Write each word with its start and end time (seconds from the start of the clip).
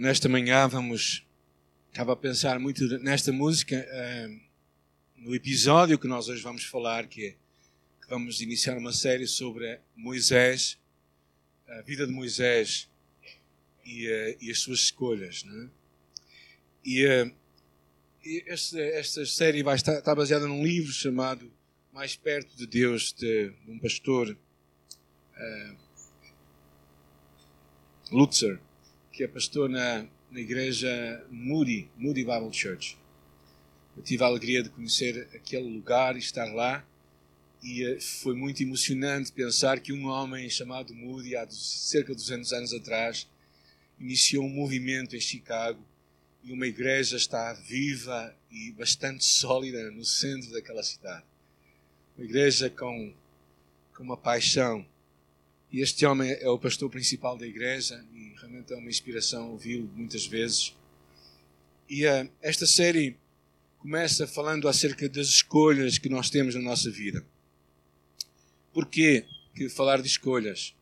nesta 0.00 0.30
manhã 0.30 0.66
vamos. 0.66 1.26
Estava 1.92 2.14
a 2.14 2.16
pensar 2.16 2.58
muito 2.58 2.86
nesta 3.00 3.32
música, 3.32 3.86
uh, 3.86 4.40
no 5.16 5.34
episódio 5.34 5.98
que 5.98 6.06
nós 6.06 6.28
hoje 6.28 6.40
vamos 6.40 6.64
falar, 6.64 7.06
que, 7.08 7.26
é, 7.26 7.30
que 8.00 8.08
vamos 8.08 8.40
iniciar 8.40 8.78
uma 8.78 8.92
série 8.92 9.26
sobre 9.26 9.78
Moisés, 9.96 10.78
a 11.68 11.82
vida 11.82 12.06
de 12.06 12.12
Moisés 12.12 12.88
e, 13.84 14.08
uh, 14.08 14.36
e 14.40 14.50
as 14.50 14.60
suas 14.60 14.78
escolhas. 14.78 15.42
Não 15.42 15.64
é? 15.64 15.68
E, 16.84 17.06
uh, 17.06 17.34
e 18.24 18.44
esta, 18.46 18.80
esta, 18.80 19.26
série 19.26 19.62
vai 19.62 19.74
estar, 19.74 19.98
está 19.98 20.14
baseada 20.14 20.46
num 20.46 20.64
livro 20.64 20.92
chamado 20.92 21.52
Mais 21.92 22.16
Perto 22.16 22.56
de 22.56 22.66
Deus, 22.66 23.12
de, 23.12 23.52
um 23.68 23.78
pastor. 23.78 24.36
Lutzer, 28.12 28.60
que 29.12 29.24
é 29.24 29.28
pastor 29.28 29.68
na, 29.68 30.06
na 30.30 30.40
igreja 30.40 31.24
Moody, 31.30 31.90
Moody 31.96 32.24
Bible 32.24 32.52
Church. 32.52 32.96
Eu 33.96 34.02
tive 34.02 34.22
a 34.22 34.26
alegria 34.26 34.62
de 34.62 34.70
conhecer 34.70 35.28
aquele 35.34 35.68
lugar 35.68 36.16
e 36.16 36.20
estar 36.20 36.52
lá, 36.52 36.86
e 37.62 37.84
eh, 37.84 38.00
foi 38.00 38.34
muito 38.34 38.62
emocionante 38.62 39.32
pensar 39.32 39.80
que 39.80 39.92
um 39.92 40.06
homem 40.06 40.48
chamado 40.48 40.94
Moody, 40.94 41.36
há 41.36 41.46
cerca 41.50 42.14
de 42.14 42.22
200 42.22 42.52
anos 42.52 42.72
atrás, 42.72 43.28
iniciou 43.98 44.44
um 44.44 44.48
movimento 44.48 45.14
em 45.14 45.20
Chicago 45.20 45.84
e 46.42 46.52
uma 46.52 46.66
igreja 46.66 47.16
está 47.16 47.52
viva 47.52 48.34
e 48.50 48.72
bastante 48.72 49.24
sólida 49.24 49.90
no 49.90 50.04
centro 50.04 50.50
daquela 50.52 50.82
cidade. 50.82 51.24
Uma 52.16 52.24
igreja 52.24 52.70
com, 52.70 53.12
com 53.94 54.02
uma 54.02 54.16
paixão 54.16 54.86
e 55.72 55.80
este 55.80 56.04
homem 56.04 56.32
é 56.32 56.48
o 56.48 56.58
pastor 56.58 56.90
principal 56.90 57.36
da 57.36 57.46
igreja 57.46 58.04
e 58.12 58.34
realmente 58.38 58.72
é 58.72 58.76
uma 58.76 58.90
inspiração 58.90 59.50
ouvi-lo 59.50 59.88
muitas 59.94 60.26
vezes. 60.26 60.76
E 61.88 62.06
uh, 62.06 62.30
esta 62.42 62.66
série 62.66 63.16
começa 63.78 64.26
falando 64.26 64.68
acerca 64.68 65.08
das 65.08 65.28
escolhas 65.28 65.96
que 65.96 66.08
nós 66.08 66.28
temos 66.28 66.54
na 66.54 66.60
nossa 66.60 66.90
vida. 66.90 67.24
Porquê 68.72 69.24
que 69.54 69.68
falar 69.68 70.00
de 70.00 70.08
escolhas? 70.08 70.74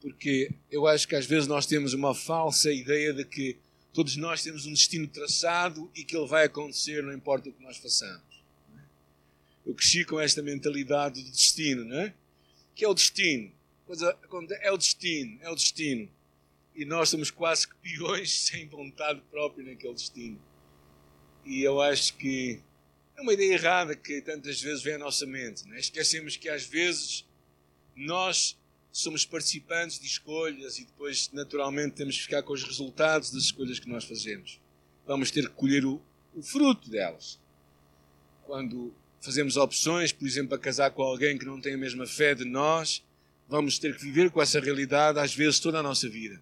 Porque 0.00 0.50
eu 0.70 0.86
acho 0.86 1.08
que 1.08 1.16
às 1.16 1.26
vezes 1.26 1.46
nós 1.46 1.66
temos 1.66 1.92
uma 1.92 2.14
falsa 2.14 2.72
ideia 2.72 3.12
de 3.12 3.24
que 3.24 3.56
todos 3.92 4.16
nós 4.16 4.42
temos 4.42 4.66
um 4.66 4.72
destino 4.72 5.08
traçado 5.08 5.90
e 5.94 6.04
que 6.04 6.16
ele 6.16 6.26
vai 6.26 6.44
acontecer, 6.44 7.02
não 7.02 7.12
importa 7.12 7.48
o 7.48 7.52
que 7.52 7.62
nós 7.62 7.78
façamos. 7.78 8.22
Eu 9.64 9.74
cresci 9.74 10.04
com 10.04 10.20
esta 10.20 10.42
mentalidade 10.42 11.22
do 11.22 11.30
destino, 11.30 11.84
não 11.84 12.00
é? 12.00 12.14
Que 12.76 12.84
é 12.84 12.88
o 12.88 12.94
destino. 12.94 13.50
É 14.60 14.70
o 14.70 14.76
destino, 14.76 15.38
é 15.42 15.50
o 15.50 15.54
destino. 15.54 16.08
E 16.74 16.84
nós 16.84 17.08
somos 17.08 17.30
quase 17.30 17.66
que 17.66 17.74
peões 17.76 18.30
sem 18.46 18.68
vontade 18.68 19.20
própria 19.30 19.64
naquele 19.64 19.94
destino. 19.94 20.38
E 21.44 21.62
eu 21.62 21.80
acho 21.80 22.14
que 22.16 22.60
é 23.16 23.22
uma 23.22 23.32
ideia 23.32 23.54
errada 23.54 23.96
que 23.96 24.20
tantas 24.20 24.60
vezes 24.60 24.82
vem 24.82 24.94
à 24.94 24.98
nossa 24.98 25.24
mente. 25.24 25.66
Né? 25.66 25.80
Esquecemos 25.80 26.36
que 26.36 26.48
às 26.48 26.64
vezes 26.66 27.24
nós 27.94 28.58
somos 28.92 29.24
participantes 29.24 29.98
de 29.98 30.06
escolhas 30.06 30.78
e 30.78 30.84
depois, 30.84 31.30
naturalmente, 31.32 31.94
temos 31.94 32.16
que 32.16 32.24
ficar 32.24 32.42
com 32.42 32.52
os 32.52 32.62
resultados 32.62 33.30
das 33.30 33.44
escolhas 33.44 33.78
que 33.78 33.88
nós 33.88 34.04
fazemos. 34.04 34.60
Vamos 35.06 35.30
ter 35.30 35.48
que 35.48 35.54
colher 35.54 35.84
o, 35.84 36.02
o 36.34 36.42
fruto 36.42 36.90
delas. 36.90 37.38
Quando 38.44 38.92
fazemos 39.26 39.56
opções, 39.56 40.12
por 40.12 40.26
exemplo, 40.26 40.54
a 40.54 40.58
casar 40.58 40.90
com 40.92 41.02
alguém 41.02 41.36
que 41.36 41.44
não 41.44 41.60
tem 41.60 41.74
a 41.74 41.78
mesma 41.78 42.06
fé 42.06 42.34
de 42.34 42.44
nós, 42.44 43.04
vamos 43.48 43.78
ter 43.78 43.96
que 43.96 44.02
viver 44.02 44.30
com 44.30 44.40
essa 44.40 44.60
realidade 44.60 45.18
às 45.18 45.34
vezes 45.34 45.60
toda 45.60 45.80
a 45.80 45.82
nossa 45.82 46.08
vida. 46.08 46.40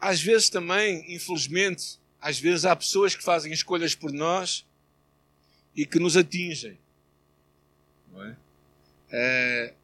Às 0.00 0.20
vezes 0.20 0.50
também, 0.50 1.14
infelizmente, 1.14 1.98
às 2.20 2.38
vezes 2.38 2.64
há 2.64 2.74
pessoas 2.74 3.14
que 3.14 3.22
fazem 3.22 3.52
escolhas 3.52 3.94
por 3.94 4.12
nós 4.12 4.66
e 5.74 5.86
que 5.86 5.98
nos 5.98 6.16
atingem. 6.16 6.76
É? 8.16 8.36
é 9.10 9.74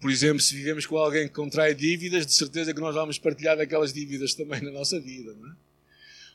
por 0.00 0.10
exemplo, 0.10 0.40
se 0.40 0.54
vivemos 0.54 0.86
com 0.86 0.96
alguém 0.96 1.26
que 1.26 1.34
contrai 1.34 1.74
dívidas, 1.74 2.26
de 2.26 2.34
certeza 2.34 2.74
que 2.74 2.80
nós 2.80 2.94
vamos 2.94 3.18
partilhar 3.18 3.56
daquelas 3.56 3.92
dívidas 3.92 4.34
também 4.34 4.60
na 4.60 4.70
nossa 4.70 5.00
vida. 5.00 5.32
É? 5.32 5.52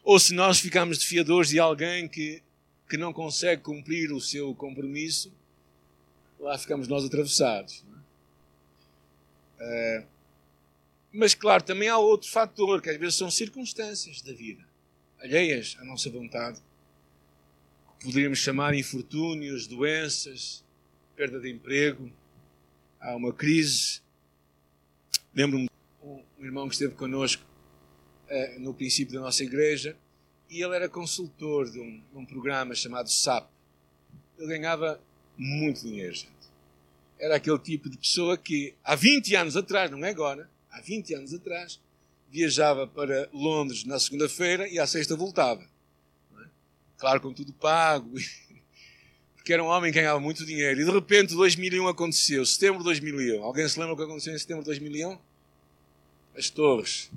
Ou 0.03 0.20
se 0.20 0.34
nós 0.34 0.59
ficamos 0.59 0.97
defiadores 0.97 1.50
de 1.50 1.59
alguém 1.59 2.08
que 2.08 2.42
que 2.94 2.98
não 2.98 3.12
consegue 3.12 3.64
cumprir 3.64 4.12
o 4.12 4.22
seu 4.22 4.54
compromisso, 4.54 5.34
lá 6.40 6.56
ficamos 6.59 6.88
nós 6.88 7.04
atravessados. 7.04 7.84
É? 9.59 10.06
mas, 11.12 11.34
claro, 11.34 11.64
também 11.64 11.90
há 11.90 11.98
outro 11.98 12.30
fator, 12.30 12.84
que 12.84 12.92
às 12.92 12.98
vezes 12.98 13.16
são 13.16 13.32
circunstâncias 13.32 14.22
da 14.22 14.32
vida, 14.32 14.64
alheias 15.18 15.76
à 15.80 15.86
nossa 15.86 16.08
vontade, 16.12 16.62
que 17.98 18.06
poderíamos 18.06 18.38
chamar 18.38 18.76
infortúnios, 18.76 19.66
doenças, 19.66 20.64
perda 21.16 21.40
de 21.40 21.52
emprego, 21.52 22.12
há 23.00 23.16
uma 23.16 23.34
crise. 23.34 24.02
Lembro-me 25.34 25.66
de 25.66 26.08
um 26.08 26.46
irmão 26.46 26.68
que 26.68 26.76
esteve 26.76 26.94
connosco 26.94 27.44
uh, 28.30 28.59
no 28.59 28.72
princípio 28.72 29.16
da 29.16 29.22
nossa 29.22 29.44
igreja, 29.44 29.98
e 30.53 30.62
ele 30.62 30.75
era 30.75 30.88
consultor 30.88 31.68
de 31.69 31.80
um, 31.80 32.00
de 32.12 32.18
um 32.18 32.24
programa 32.24 32.75
chamado 32.75 33.09
SAP. 33.09 33.50
Ele 34.38 34.47
ganhava 34.47 35.02
muito 35.36 35.81
dinheiro, 35.81 36.14
gente. 36.14 36.31
Era 37.19 37.38
aquele 37.38 37.58
tipo 37.58 37.90
de 37.90 37.97
pessoa 37.97 38.38
que 38.38 38.75
há 38.84 38.96
20 38.96 39.36
anos 39.36 39.58
atrás, 39.58 39.90
não 39.90 40.06
é 40.06 40.12
agora, 40.12 40.47
há 40.69 40.80
20 40.80 41.16
anos 41.16 41.34
atrás, 41.34 41.81
viajava 42.30 42.86
para 42.86 43.28
Londres 43.34 43.84
na 43.84 44.00
segunda-feira 44.00 44.68
e 44.68 44.78
à 44.78 44.86
sexta 44.86 45.16
voltava. 45.16 45.64
É? 45.64 46.46
Claro, 46.97 47.20
com 47.22 47.34
tudo 47.34 47.52
pago. 47.53 48.12
Porque 49.35 49.53
era 49.53 49.64
um 49.64 49.68
homem 49.68 49.91
que 49.91 50.00
ganhava 50.00 50.20
muito 50.20 50.46
dinheiro. 50.46 50.81
E 50.81 50.85
de 50.85 50.91
repente 50.91 51.34
2001 51.34 51.88
aconteceu, 51.88 52.46
setembro 52.46 52.78
de 52.78 52.85
2001. 52.85 53.44
Alguém 53.44 53.68
se 53.68 53.80
lembra 53.80 53.96
o 53.96 53.97
que 53.97 54.03
aconteceu 54.03 54.35
em 54.35 54.38
setembro 54.38 54.64
de 54.64 54.68
2001? 54.68 55.18
As 56.38 56.50
torres 56.50 57.12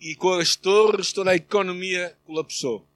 e 0.00 0.14
com 0.14 0.32
as 0.32 0.56
torres 0.56 1.12
toda 1.12 1.32
a 1.32 1.36
economia 1.36 2.16
colapsou. 2.24 2.86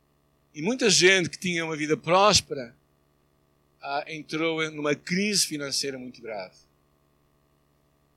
E 0.54 0.62
muita 0.62 0.88
gente 0.88 1.28
que 1.28 1.38
tinha 1.38 1.65
uma 1.65 1.76
vida 1.76 1.97
próspera 1.97 2.75
ah, 3.82 4.04
entrou 4.09 4.70
numa 4.70 4.94
crise 4.94 5.47
financeira 5.47 5.98
muito 5.98 6.22
grave. 6.22 6.54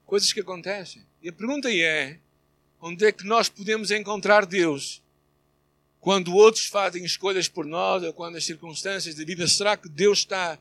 Coisas 0.06 0.32
que 0.32 0.40
acontecem. 0.40 1.06
E 1.22 1.28
a 1.28 1.34
pergunta 1.34 1.70
é: 1.70 2.18
onde 2.80 3.06
é 3.06 3.12
que 3.12 3.26
nós 3.26 3.50
podemos 3.50 3.92
encontrar 3.92 4.46
Deus? 4.46 5.02
Quando 6.00 6.34
outros 6.34 6.68
fazem 6.68 7.04
escolhas 7.04 7.50
por 7.50 7.66
nós, 7.66 8.02
ou 8.04 8.14
quando 8.14 8.38
as 8.38 8.46
circunstâncias 8.46 9.16
da 9.16 9.26
vida, 9.26 9.46
será 9.48 9.76
que 9.76 9.90
Deus 9.90 10.20
está 10.20 10.58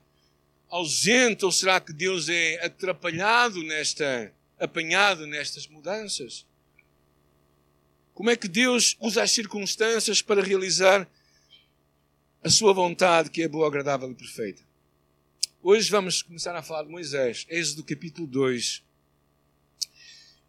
ausente 0.69 1.45
ou 1.45 1.53
será 1.53 1.79
que 1.81 1.93
Deus 1.93 2.29
é 2.29 2.65
atrapalhado 2.65 3.63
nesta, 3.63 4.33
apanhado 4.59 5.27
nestas 5.27 5.69
mudanças? 5.69 6.45
Como 8.17 8.31
é 8.31 8.37
que 8.37 8.49
Deus 8.49 8.97
usa 8.99 9.23
as 9.23 9.31
circunstâncias 9.31 10.23
para 10.23 10.43
realizar 10.43 11.07
a 12.43 12.49
sua 12.49 12.73
vontade, 12.73 13.29
que 13.29 13.43
é 13.43 13.49
boa, 13.49 13.67
agradável 13.67 14.11
e 14.11 14.15
perfeita? 14.15 14.63
Hoje 15.63 15.91
vamos 15.91 16.23
começar 16.23 16.57
a 16.57 16.63
falar 16.63 16.85
de 16.85 16.89
Moisés, 16.89 17.45
Êxodo 17.51 17.85
capítulo 17.85 18.27
2. 18.27 18.83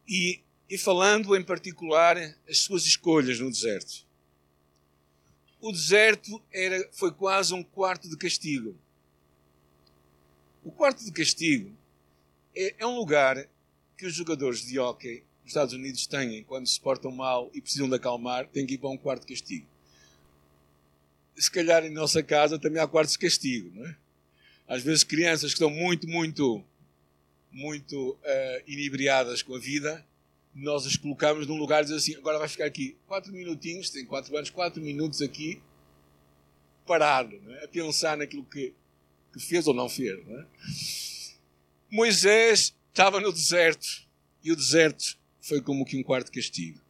E, 0.07 0.39
e 0.69 0.77
falando 0.77 1.35
em 1.35 1.43
particular 1.43 2.15
as 2.47 2.59
suas 2.59 2.85
escolhas 2.85 3.37
no 3.41 3.51
deserto. 3.51 4.07
O 5.59 5.73
deserto 5.73 6.41
era, 6.53 6.89
foi 6.93 7.11
quase 7.11 7.53
um 7.53 7.61
quarto 7.61 8.07
de 8.07 8.15
castigo. 8.15 8.77
O 10.63 10.71
quarto 10.71 11.03
de 11.03 11.11
castigo 11.11 11.75
é, 12.55 12.75
é 12.79 12.87
um 12.87 12.95
lugar 12.95 13.45
que 13.97 14.05
os 14.05 14.13
jogadores 14.13 14.65
de 14.65 14.79
hóquei 14.79 15.25
os 15.47 15.51
Estados 15.51 15.73
Unidos 15.73 16.05
têm 16.05 16.43
quando 16.43 16.67
se 16.67 16.79
portam 16.79 17.11
mal 17.11 17.49
e 17.53 17.61
precisam 17.61 17.87
de 17.87 17.95
acalmar, 17.95 18.47
têm 18.47 18.65
que 18.65 18.73
ir 18.73 18.77
para 18.77 18.89
um 18.89 18.97
quarto 18.97 19.25
de 19.25 19.33
castigo. 19.33 19.65
Se 21.35 21.49
calhar 21.49 21.85
em 21.85 21.89
nossa 21.89 22.21
casa 22.21 22.59
também 22.59 22.81
há 22.81 22.87
quartos 22.87 23.13
de 23.13 23.19
castigo, 23.19 23.71
não 23.73 23.85
é? 23.87 23.95
Às 24.67 24.83
vezes 24.83 25.03
crianças 25.03 25.53
que 25.53 25.63
estão 25.63 25.69
muito, 25.69 26.07
muito, 26.07 26.63
muito 27.51 28.11
uh, 28.11 28.63
inebriadas 28.67 29.41
com 29.41 29.55
a 29.55 29.59
vida, 29.59 30.05
nós 30.53 30.85
as 30.85 30.97
colocamos 30.97 31.47
num 31.47 31.55
lugar 31.55 31.79
e 31.79 31.83
dizemos 31.83 32.03
assim, 32.03 32.15
agora 32.15 32.39
vai 32.39 32.49
ficar 32.49 32.65
aqui 32.65 32.97
quatro 33.07 33.31
minutinhos, 33.31 33.89
tem 33.89 34.05
quatro 34.05 34.35
anos, 34.35 34.49
quatro 34.49 34.81
minutos 34.81 35.21
aqui, 35.21 35.61
parado, 36.85 37.39
é? 37.49 37.63
a 37.63 37.67
pensar 37.67 38.17
naquilo 38.17 38.43
que, 38.43 38.73
que 39.31 39.39
fez 39.39 39.67
ou 39.67 39.73
não 39.73 39.87
fez. 39.87 40.25
Não 40.25 40.39
é? 40.39 40.45
Moisés 41.89 42.75
estava 42.89 43.21
no 43.21 43.31
deserto, 43.31 44.05
e 44.43 44.51
o 44.51 44.55
deserto 44.55 45.17
foi 45.47 45.61
como 45.61 45.85
que 45.85 45.97
um 45.97 46.03
quarto 46.03 46.29
castigo. 46.29 46.81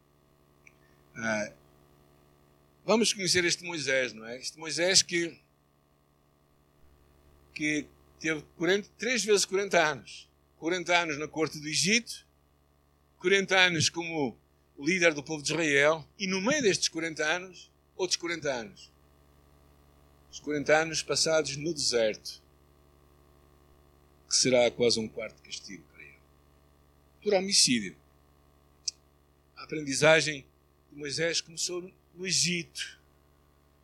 Ah, 1.14 1.52
vamos 2.84 3.12
conhecer 3.12 3.44
este 3.44 3.64
Moisés, 3.64 4.12
não 4.12 4.26
é? 4.26 4.36
Este 4.36 4.58
Moisés 4.58 5.00
que, 5.00 5.38
que 7.54 7.86
teve 8.18 8.42
40, 8.56 8.88
3 8.98 9.24
vezes 9.24 9.44
40 9.44 9.78
anos. 9.78 10.28
40 10.58 11.02
anos 11.02 11.18
na 11.18 11.28
corte 11.28 11.60
do 11.60 11.68
Egito, 11.68 12.26
40 13.20 13.56
anos 13.56 13.88
como 13.88 14.36
líder 14.76 15.14
do 15.14 15.22
povo 15.22 15.40
de 15.40 15.52
Israel, 15.52 16.04
e 16.18 16.26
no 16.26 16.40
meio 16.40 16.60
destes 16.60 16.88
40 16.88 17.24
anos, 17.24 17.70
outros 17.96 18.16
40 18.16 18.52
anos. 18.52 18.92
Os 20.32 20.40
40 20.40 20.76
anos 20.76 21.00
passados 21.00 21.56
no 21.56 21.72
deserto, 21.72 22.42
que 24.28 24.34
será 24.34 24.68
quase 24.72 24.98
um 24.98 25.08
quarto 25.08 25.40
castigo 25.44 25.84
para 25.92 26.02
ele. 26.02 26.18
Por 27.22 27.34
homicídio. 27.34 27.96
A 29.58 29.64
aprendizagem 29.64 30.46
de 30.90 30.96
Moisés 30.96 31.40
começou 31.40 31.92
no 32.14 32.26
Egito. 32.26 32.98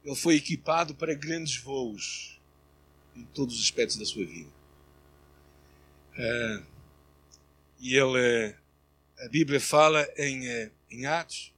Ele 0.04 0.14
foi 0.14 0.36
equipado 0.36 0.94
para 0.94 1.14
grandes 1.14 1.56
voos 1.56 2.40
em 3.14 3.24
todos 3.26 3.56
os 3.56 3.62
aspectos 3.62 3.96
da 3.96 4.04
sua 4.04 4.24
vida. 4.24 4.50
Uh, 6.16 6.64
e 7.80 7.96
ele, 7.96 8.54
a 9.18 9.28
Bíblia 9.28 9.60
fala 9.60 10.08
em, 10.16 10.46
eh, 10.46 10.70
em 10.90 11.06
Atos 11.06 11.52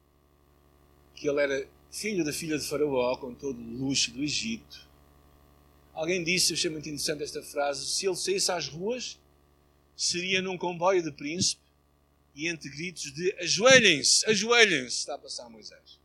que 1.14 1.28
ele 1.28 1.40
era 1.40 1.68
filho 1.90 2.24
da 2.24 2.32
filha 2.32 2.58
de 2.58 2.66
Faraó, 2.66 3.16
com 3.16 3.34
todo 3.34 3.58
o 3.58 3.84
luxo 3.84 4.10
do 4.12 4.22
Egito. 4.22 4.86
Alguém 5.92 6.22
disse, 6.24 6.52
eu 6.52 6.56
achei 6.56 6.70
muito 6.70 6.88
interessante 6.88 7.22
esta 7.22 7.42
frase: 7.42 7.86
se 7.86 8.06
ele 8.06 8.16
saísse 8.16 8.50
às 8.50 8.68
ruas, 8.68 9.18
seria 9.94 10.40
num 10.40 10.56
comboio 10.56 11.02
de 11.02 11.12
príncipe 11.12 11.65
e 12.36 12.48
entre 12.48 12.68
gritos 12.68 13.10
de 13.12 13.34
ajoelhem-se, 13.40 14.28
ajoelhem-se, 14.28 14.98
está 14.98 15.14
a 15.14 15.18
passar 15.18 15.48
Moisés. 15.48 15.98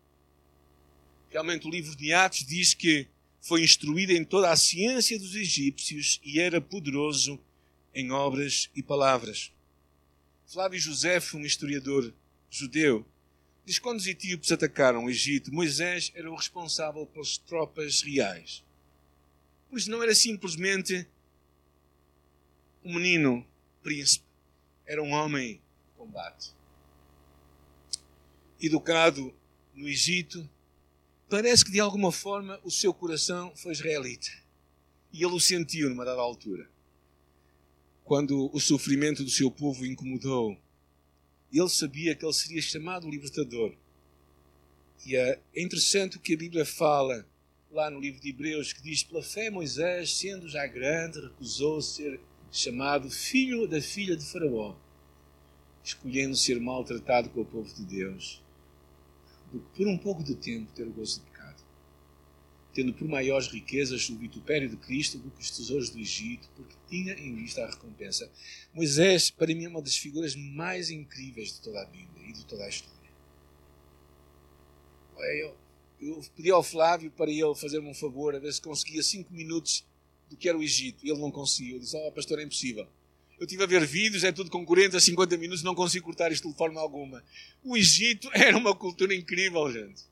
Realmente, 1.30 1.68
o 1.68 1.70
livro 1.70 1.94
de 1.94 2.14
Atos 2.14 2.46
diz 2.46 2.74
que 2.74 3.06
foi 3.42 3.62
instruído 3.62 4.14
em 4.14 4.24
toda 4.24 4.50
a 4.50 4.56
ciência 4.56 5.20
dos 5.20 5.36
egípcios 5.36 6.22
e 6.24 6.40
era 6.40 6.62
poderoso 6.62 7.38
em 7.94 8.12
obras 8.12 8.70
e 8.74 8.82
palavras. 8.82 9.52
Flávio 10.48 10.80
José, 10.80 11.20
um 11.34 11.42
historiador 11.42 12.14
judeu, 12.50 13.06
diz 13.66 13.78
que 13.78 13.84
quando 13.84 14.00
os 14.00 14.08
etíopes 14.08 14.52
atacaram 14.52 15.06
o 15.06 15.10
Egito, 15.10 15.54
Moisés 15.54 16.12
era 16.16 16.32
o 16.32 16.36
responsável 16.36 17.06
pelas 17.06 17.38
tropas 17.38 18.02
reais. 18.02 18.64
Pois 19.70 19.88
não 19.88 20.02
era 20.02 20.16
simplesmente 20.16 21.06
um 22.84 22.96
menino 22.96 23.46
príncipe, 23.84 24.26
era 24.86 25.02
um 25.02 25.12
homem 25.12 25.62
combate. 26.02 26.52
Educado 28.60 29.34
no 29.76 29.88
Egito, 29.88 30.50
parece 31.30 31.64
que 31.64 31.72
de 31.72 31.80
alguma 31.80 32.12
forma 32.12 32.60
o 32.64 32.72
seu 32.72 32.92
coração 32.92 33.56
foi 33.56 33.72
israelita. 33.72 34.32
E 35.14 35.24
ele 35.24 35.34
o 35.34 35.40
sentiu 35.40 35.90
numa 35.90 36.04
dada 36.04 36.20
altura. 36.20 36.68
Quando 38.04 38.50
o 38.52 38.60
sofrimento 38.60 39.24
do 39.24 39.30
seu 39.30 39.52
povo 39.52 39.86
incomodou, 39.86 40.58
ele 41.54 41.70
sabia 41.70 42.16
que 42.16 42.26
ele 42.26 42.34
seria 42.34 42.62
chamado 42.62 43.10
libertador. 43.10 43.76
E 45.06 45.16
é 45.16 45.40
interessante 45.56 46.18
o 46.18 46.20
que 46.20 46.34
a 46.34 46.38
Bíblia 46.38 46.66
fala 46.66 47.28
lá 47.72 47.90
no 47.90 48.00
livro 48.00 48.20
de 48.20 48.30
Hebreus, 48.30 48.74
que 48.74 48.82
diz: 48.82 49.04
Pela 49.04 49.24
fé, 49.24 49.50
Moisés, 49.50 50.14
sendo 50.14 50.50
já 50.50 50.66
grande, 50.66 51.20
recusou 51.20 51.82
ser 51.82 52.20
chamado 52.52 53.10
filho 53.10 53.68
da 53.68 53.82
filha 53.82 54.16
de 54.16 54.26
Faraó, 54.26 54.76
escolhendo 55.84 56.36
ser 56.36 56.60
maltratado 56.60 57.30
com 57.30 57.42
o 57.42 57.46
povo 57.46 57.74
de 57.74 57.84
Deus 57.84 58.42
do 59.52 59.60
que 59.60 59.84
por 59.84 59.88
um 59.88 59.98
pouco 59.98 60.24
de 60.24 60.36
tempo 60.36 60.72
ter 60.74 60.88
o 60.88 60.92
gozo 60.92 61.20
de 61.20 61.30
pecado, 61.30 61.62
tendo 62.74 62.94
por 62.94 63.08
maiores 63.08 63.48
riquezas 63.48 64.10
o 64.10 64.16
vitupério 64.16 64.70
de 64.70 64.78
Cristo 64.78 65.18
do 65.18 65.30
que 65.30 65.42
os 65.42 65.52
tesouros 65.52 65.90
do 65.90 66.00
Egito, 66.00 66.50
porque 66.56 66.76
tinha 66.88 67.14
em 67.14 67.36
vista 67.36 67.64
a 67.64 67.70
recompensa. 67.70 68.32
Moisés, 68.74 69.30
para 69.30 69.54
mim, 69.54 69.66
é 69.66 69.70
uma 69.70 69.82
das 69.82 69.98
figuras 69.98 70.36
mais 70.36 70.90
incríveis 70.90 71.54
de 71.54 71.62
toda 71.62 71.82
a 71.82 71.86
Bíblia 71.86 72.30
e 72.30 72.34
de 72.34 72.46
toda 72.46 72.64
a 72.64 72.70
história. 72.70 73.02
Eu, 75.20 75.56
eu 76.02 76.22
pedi 76.36 76.50
ao 76.50 76.64
Flávio 76.64 77.12
para 77.12 77.30
ele 77.30 77.54
fazer-me 77.56 77.88
um 77.88 77.94
favor, 77.94 78.34
a 78.36 78.40
ver 78.40 78.52
se 78.52 78.62
conseguia 78.62 79.04
cinco 79.04 79.32
minutos 79.34 79.86
do 80.30 80.36
que 80.36 80.50
era 80.50 80.58
o 80.58 80.64
Egito. 80.64 81.06
Ele 81.06 81.20
não 81.20 81.30
conseguiu. 81.30 81.76
Ele 81.76 81.84
disse: 81.84 81.96
Oh, 81.96 82.12
pastor, 82.12 82.40
é 82.40 82.44
impossível. 82.44 82.88
Eu 83.42 83.46
estive 83.46 83.64
a 83.64 83.66
ver 83.66 83.84
vídeos, 83.88 84.24
é 84.24 84.32
tudo 84.32 84.52
com 84.52 84.64
40, 84.64 85.00
50 85.00 85.36
minutos, 85.36 85.64
não 85.64 85.74
consigo 85.74 86.06
cortar 86.06 86.32
isto 86.32 86.48
de 86.48 86.56
forma 86.56 86.80
alguma. 86.80 87.24
O 87.64 87.76
Egito 87.76 88.30
era 88.38 88.56
uma 88.56 88.76
cultura 88.76 89.16
incrível, 89.16 89.68
gente. 89.74 90.04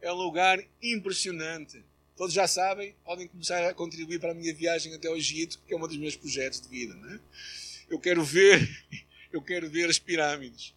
É 0.00 0.12
um 0.12 0.16
lugar 0.16 0.60
impressionante. 0.82 1.80
Todos 2.16 2.34
já 2.34 2.48
sabem, 2.48 2.92
podem 3.04 3.28
começar 3.28 3.64
a 3.64 3.72
contribuir 3.72 4.18
para 4.18 4.32
a 4.32 4.34
minha 4.34 4.52
viagem 4.52 4.92
até 4.92 5.06
ao 5.06 5.16
Egito, 5.16 5.60
que 5.64 5.74
é 5.74 5.76
um 5.76 5.80
dos 5.86 5.96
meus 5.96 6.16
projetos 6.16 6.60
de 6.60 6.66
vida. 6.66 6.92
Não 6.94 7.08
é? 7.08 7.20
Eu 7.88 8.00
quero 8.00 8.24
ver, 8.24 8.68
eu 9.32 9.40
quero 9.40 9.70
ver 9.70 9.88
as 9.88 10.00
pirâmides. 10.00 10.74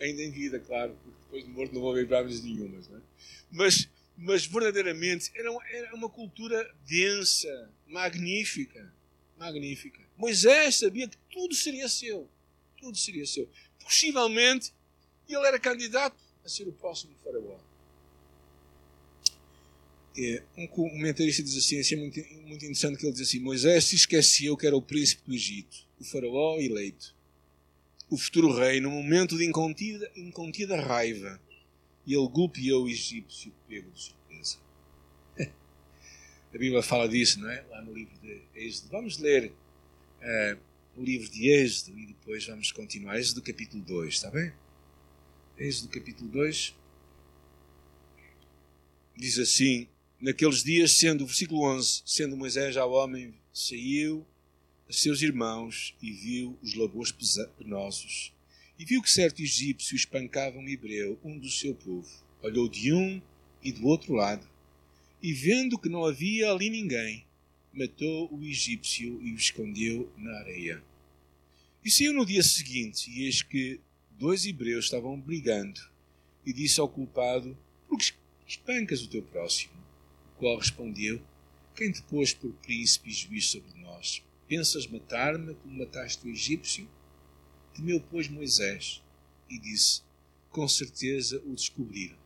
Ainda 0.00 0.22
em 0.22 0.30
vida, 0.30 0.60
claro, 0.60 0.96
porque 1.02 1.18
depois 1.24 1.44
de 1.44 1.50
morto 1.50 1.74
não 1.74 1.80
vou 1.80 1.92
ver 1.92 2.06
pirâmides 2.06 2.40
nenhumas. 2.40 2.88
É? 2.88 3.00
Mas, 3.50 3.88
mas 4.16 4.46
verdadeiramente 4.46 5.32
era 5.34 5.50
uma 5.92 6.08
cultura 6.08 6.72
densa, 6.86 7.68
magnífica. 7.84 8.94
Magnífica. 9.36 10.03
Moisés 10.16 10.76
sabia 10.76 11.08
que 11.08 11.16
tudo 11.30 11.54
seria 11.54 11.88
seu. 11.88 12.28
Tudo 12.78 12.96
seria 12.96 13.26
seu. 13.26 13.48
Possivelmente, 13.82 14.72
ele 15.28 15.46
era 15.46 15.58
candidato 15.58 16.16
a 16.44 16.48
ser 16.48 16.68
o 16.68 16.72
próximo 16.72 17.14
faraó. 17.22 17.58
É, 20.16 20.42
um 20.56 20.66
comentarista 20.68 21.42
diz 21.42 21.56
assim, 21.56 21.94
é 21.94 21.98
muito, 21.98 22.20
muito 22.42 22.64
interessante 22.64 22.98
que 22.98 23.06
ele 23.06 23.12
diz 23.12 23.26
assim, 23.26 23.40
Moisés 23.40 23.84
se 23.84 23.96
esqueceu 23.96 24.56
que 24.56 24.64
era 24.64 24.76
o 24.76 24.82
príncipe 24.82 25.22
do 25.26 25.34
Egito, 25.34 25.76
o 25.98 26.04
faraó 26.04 26.56
eleito, 26.60 27.12
o 28.08 28.16
futuro 28.16 28.52
rei, 28.52 28.80
no 28.80 28.90
momento 28.90 29.36
de 29.36 29.44
incontida, 29.44 30.08
incontida 30.14 30.80
raiva, 30.80 31.40
e 32.06 32.14
ele 32.14 32.28
golpeou 32.28 32.84
o 32.84 32.88
egípcio 32.88 33.52
pego 33.66 33.90
de 33.90 34.00
surpresa. 34.00 34.58
A 36.54 36.58
Bíblia 36.58 36.82
fala 36.82 37.08
disso, 37.08 37.40
não 37.40 37.50
é? 37.50 37.64
Lá 37.70 37.82
no 37.82 37.92
livro 37.92 38.14
de 38.20 38.40
Êxodo. 38.54 38.90
Vamos 38.90 39.18
ler 39.18 39.52
uh, 40.24 40.58
o 40.96 41.04
livro 41.04 41.28
de 41.28 41.50
Êxodo 41.50 41.98
e 41.98 42.06
depois 42.06 42.46
vamos 42.46 42.72
continuar. 42.72 43.18
Êxodo 43.18 43.42
capítulo 43.42 43.82
2, 43.84 44.14
está 44.14 44.30
bem? 44.30 44.52
Êxodo 45.58 45.88
capítulo 45.88 46.28
2 46.30 46.74
diz 49.16 49.38
assim: 49.38 49.86
Naqueles 50.20 50.62
dias, 50.62 50.92
sendo, 50.92 51.26
versículo 51.26 51.62
11, 51.62 52.02
sendo 52.04 52.36
Moisés 52.36 52.74
já 52.74 52.84
homem, 52.84 53.34
saiu 53.52 54.26
a 54.88 54.92
seus 54.92 55.22
irmãos 55.22 55.94
e 56.02 56.10
viu 56.12 56.58
os 56.62 56.74
labores 56.74 57.12
penosos. 57.58 58.32
E 58.78 58.84
viu 58.84 59.00
que 59.00 59.10
certo 59.10 59.40
egípcio 59.40 59.94
espancava 59.94 60.58
um 60.58 60.68
hebreu, 60.68 61.18
um 61.22 61.38
do 61.38 61.48
seu 61.48 61.74
povo. 61.74 62.08
Olhou 62.42 62.68
de 62.68 62.92
um 62.92 63.22
e 63.62 63.72
do 63.72 63.86
outro 63.86 64.14
lado, 64.14 64.46
e 65.22 65.32
vendo 65.32 65.78
que 65.78 65.88
não 65.88 66.04
havia 66.04 66.50
ali 66.50 66.68
ninguém, 66.68 67.24
matou 67.74 68.32
o 68.32 68.44
egípcio 68.44 69.20
e 69.20 69.32
o 69.32 69.36
escondeu 69.36 70.10
na 70.16 70.30
areia. 70.38 70.82
E 71.84 71.90
saiu 71.90 72.14
no 72.14 72.24
dia 72.24 72.42
seguinte, 72.42 73.10
e 73.10 73.24
eis 73.24 73.42
que 73.42 73.80
dois 74.12 74.46
hebreus 74.46 74.86
estavam 74.86 75.20
brigando, 75.20 75.80
e 76.46 76.52
disse 76.52 76.80
ao 76.80 76.88
culpado: 76.88 77.56
Por 77.88 77.98
que 77.98 78.14
espancas 78.46 79.02
o 79.02 79.08
teu 79.08 79.22
próximo? 79.22 79.74
O 80.34 80.38
qual 80.38 80.58
respondeu: 80.58 81.20
Quem 81.74 81.90
te 81.90 82.02
pôs 82.02 82.32
por 82.32 82.52
príncipe 82.54 83.10
e 83.10 83.12
juiz 83.12 83.50
sobre 83.50 83.78
nós? 83.80 84.22
Pensas 84.46 84.86
matar-me 84.86 85.54
como 85.54 85.78
mataste 85.78 86.26
o 86.26 86.30
egípcio? 86.30 86.88
Temeu, 87.74 88.00
pois, 88.10 88.28
Moisés, 88.28 89.02
e 89.50 89.58
disse: 89.58 90.02
Com 90.50 90.68
certeza 90.68 91.42
o 91.44 91.54
descobriram. 91.54 92.23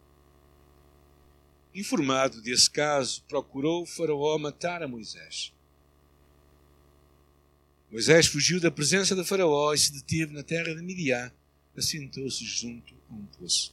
Informado 1.78 2.42
desse 2.42 2.68
caso, 2.68 3.22
procurou 3.28 3.86
Faraó 3.86 4.36
matar 4.36 4.82
a 4.82 4.88
Moisés. 4.88 5.54
Moisés 7.88 8.26
fugiu 8.26 8.58
da 8.60 8.68
presença 8.68 9.14
de 9.14 9.24
Faraó 9.24 9.72
e 9.72 9.78
se 9.78 9.92
deteve 9.92 10.34
na 10.34 10.42
terra 10.42 10.74
de 10.74 10.82
Midian, 10.82 11.32
assentou-se 11.76 12.44
junto 12.44 12.96
a 13.08 13.14
um 13.14 13.24
poço. 13.26 13.72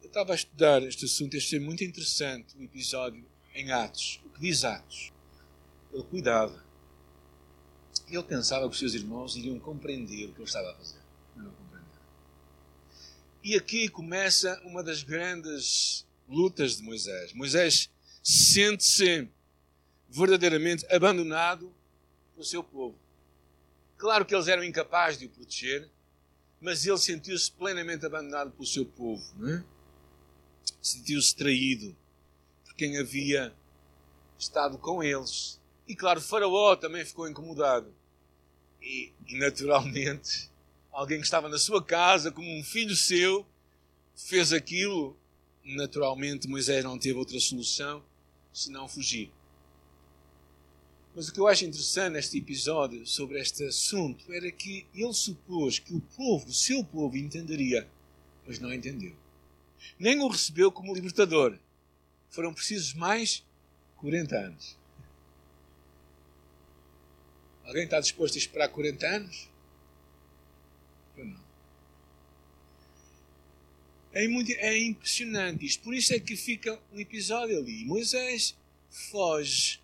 Eu 0.00 0.06
estava 0.06 0.34
a 0.34 0.36
estudar 0.36 0.84
este 0.84 1.04
assunto, 1.04 1.34
este 1.34 1.56
é 1.56 1.58
muito 1.58 1.82
interessante, 1.82 2.56
o 2.56 2.60
um 2.60 2.62
episódio 2.62 3.26
em 3.52 3.72
Atos. 3.72 4.20
O 4.24 4.28
que 4.28 4.40
diz 4.42 4.62
Atos? 4.62 5.12
Ele 5.92 6.04
cuidava. 6.04 6.64
Ele 8.08 8.22
pensava 8.22 8.68
que 8.68 8.72
os 8.74 8.78
seus 8.78 8.94
irmãos 8.94 9.34
iriam 9.34 9.58
compreender 9.58 10.26
o 10.26 10.32
que 10.32 10.38
ele 10.38 10.44
estava 10.44 10.70
a 10.70 10.76
fazer. 10.76 11.00
Não 11.34 11.50
e 13.46 13.54
aqui 13.54 13.88
começa 13.88 14.60
uma 14.64 14.82
das 14.82 15.04
grandes 15.04 16.04
lutas 16.28 16.78
de 16.78 16.82
Moisés. 16.82 17.32
Moisés 17.32 17.88
sente-se 18.20 19.28
verdadeiramente 20.08 20.84
abandonado 20.92 21.72
pelo 22.34 22.44
seu 22.44 22.64
povo. 22.64 22.98
Claro 23.96 24.26
que 24.26 24.34
eles 24.34 24.48
eram 24.48 24.64
incapazes 24.64 25.20
de 25.20 25.26
o 25.26 25.30
proteger, 25.30 25.88
mas 26.60 26.84
ele 26.84 26.98
sentiu-se 26.98 27.52
plenamente 27.52 28.04
abandonado 28.04 28.50
pelo 28.50 28.66
seu 28.66 28.84
povo. 28.84 29.24
É? 29.48 29.62
Sentiu-se 30.82 31.36
traído 31.36 31.96
por 32.64 32.74
quem 32.74 32.98
havia 32.98 33.54
estado 34.36 34.76
com 34.76 35.04
eles. 35.04 35.60
E 35.86 35.94
claro, 35.94 36.20
Faraó 36.20 36.74
também 36.74 37.04
ficou 37.04 37.28
incomodado. 37.28 37.94
E, 38.82 39.12
e 39.28 39.38
naturalmente 39.38 40.50
alguém 40.96 41.18
que 41.18 41.26
estava 41.26 41.46
na 41.46 41.58
sua 41.58 41.84
casa, 41.84 42.32
como 42.32 42.50
um 42.50 42.64
filho 42.64 42.96
seu, 42.96 43.46
fez 44.14 44.50
aquilo. 44.52 45.14
Naturalmente, 45.62 46.48
Moisés 46.48 46.82
não 46.82 46.98
teve 46.98 47.18
outra 47.18 47.38
solução 47.38 48.02
senão 48.50 48.88
fugir. 48.88 49.30
Mas 51.14 51.28
o 51.28 51.32
que 51.34 51.40
eu 51.40 51.46
acho 51.46 51.66
interessante 51.66 52.14
neste 52.14 52.38
episódio 52.38 53.06
sobre 53.06 53.38
este 53.38 53.64
assunto 53.64 54.32
era 54.32 54.50
que 54.50 54.86
ele 54.94 55.12
supôs 55.12 55.78
que 55.78 55.94
o 55.94 56.00
povo, 56.00 56.48
o 56.48 56.54
seu 56.54 56.82
povo, 56.82 57.16
entenderia, 57.16 57.86
mas 58.46 58.58
não 58.58 58.72
entendeu. 58.72 59.14
Nem 59.98 60.18
o 60.20 60.28
recebeu 60.28 60.72
como 60.72 60.94
libertador. 60.94 61.58
Foram 62.30 62.54
precisos 62.54 62.94
mais 62.94 63.44
40 63.98 64.34
anos. 64.34 64.78
Alguém 67.64 67.84
está 67.84 68.00
disposto 68.00 68.36
a 68.36 68.38
esperar 68.38 68.68
40 68.68 69.06
anos? 69.06 69.55
É, 74.12 74.26
muito, 74.28 74.50
é 74.52 74.78
impressionante 74.78 75.66
isto. 75.66 75.82
Por 75.82 75.94
isso 75.94 76.14
é 76.14 76.18
que 76.18 76.36
fica 76.36 76.80
um 76.92 76.98
episódio 76.98 77.58
ali. 77.58 77.84
Moisés 77.84 78.56
foge 78.88 79.80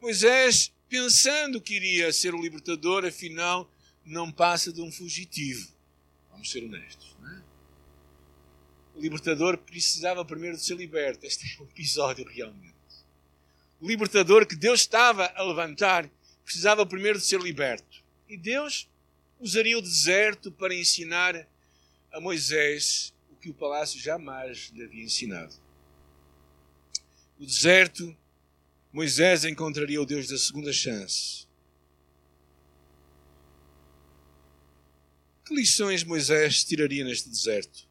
Moisés, 0.00 0.72
pensando 0.88 1.60
que 1.60 1.74
iria 1.74 2.12
ser 2.12 2.34
o 2.34 2.40
libertador, 2.40 3.04
afinal 3.04 3.70
não 4.04 4.30
passa 4.30 4.72
de 4.72 4.80
um 4.80 4.92
fugitivo. 4.92 5.68
Vamos 6.30 6.50
ser 6.50 6.62
honestos. 6.62 7.16
Não 7.20 7.28
é? 7.28 7.42
O 8.94 9.00
libertador 9.00 9.58
precisava 9.58 10.24
primeiro 10.24 10.56
de 10.56 10.64
ser 10.64 10.76
liberto. 10.76 11.26
Este 11.26 11.46
é 11.46 11.62
o 11.62 11.64
episódio 11.64 12.24
realmente. 12.24 12.74
O 13.80 13.88
libertador 13.88 14.46
que 14.46 14.54
Deus 14.54 14.80
estava 14.80 15.26
a 15.34 15.42
levantar 15.42 16.08
precisava 16.44 16.86
primeiro 16.86 17.18
de 17.18 17.24
ser 17.24 17.40
liberto. 17.40 18.04
E 18.28 18.36
Deus 18.36 18.88
usaria 19.40 19.78
o 19.78 19.82
deserto 19.82 20.50
para 20.50 20.74
ensinar 20.74 21.46
a 22.12 22.20
Moisés 22.20 23.14
o 23.30 23.36
que 23.36 23.50
o 23.50 23.54
palácio 23.54 24.00
jamais 24.00 24.70
lhe 24.74 24.82
havia 24.82 25.04
ensinado. 25.04 25.54
O 27.38 27.44
deserto 27.44 28.16
Moisés 28.92 29.44
encontraria 29.44 30.00
o 30.00 30.06
Deus 30.06 30.28
da 30.28 30.38
segunda 30.38 30.72
chance. 30.72 31.46
Que 35.44 35.54
lições 35.54 36.02
Moisés 36.02 36.64
tiraria 36.64 37.04
neste 37.04 37.28
deserto? 37.28 37.86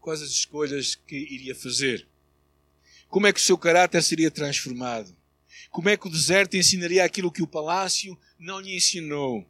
Quais 0.00 0.20
as 0.20 0.30
escolhas 0.30 0.96
que 0.96 1.16
iria 1.16 1.54
fazer? 1.54 2.06
Como 3.08 3.26
é 3.26 3.32
que 3.32 3.38
o 3.38 3.42
seu 3.42 3.56
caráter 3.56 4.02
seria 4.02 4.30
transformado? 4.30 5.16
Como 5.70 5.88
é 5.88 5.96
que 5.96 6.08
o 6.08 6.10
deserto 6.10 6.56
ensinaria 6.56 7.04
aquilo 7.04 7.30
que 7.30 7.42
o 7.42 7.46
palácio 7.46 8.18
não 8.38 8.60
lhe 8.60 8.76
ensinou? 8.76 9.48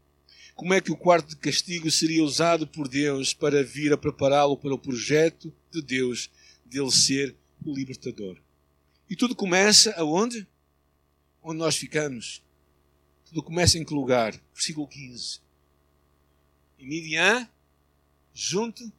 Como 0.55 0.73
é 0.73 0.81
que 0.81 0.93
o 0.93 0.97
quarto 0.97 1.31
de 1.31 1.37
castigo 1.37 1.91
seria 1.91 2.23
usado 2.23 2.67
por 2.67 2.89
Deus 2.89 3.35
para 3.35 3.63
vir 3.63 3.93
a 3.93 3.97
prepará-lo 3.97 4.57
para 4.57 4.75
o 4.75 4.79
projeto 4.79 5.53
de 5.71 5.83
Deus 5.83 6.31
de 6.65 6.81
ele 6.81 6.91
ser 6.91 7.37
o 7.65 7.75
libertador? 7.75 8.39
E 9.11 9.17
tudo 9.17 9.35
começa 9.35 9.93
aonde? 9.97 10.47
onde 11.45 11.59
nós 11.59 11.77
ficamos. 11.77 12.43
Tudo 13.27 13.43
começa 13.43 13.79
em 13.79 13.85
que 13.85 13.93
lugar? 13.93 14.35
Versículo 14.55 14.89
15. 14.89 15.41
E 16.79 16.87
Midian, 16.87 17.49
junto 18.33 18.91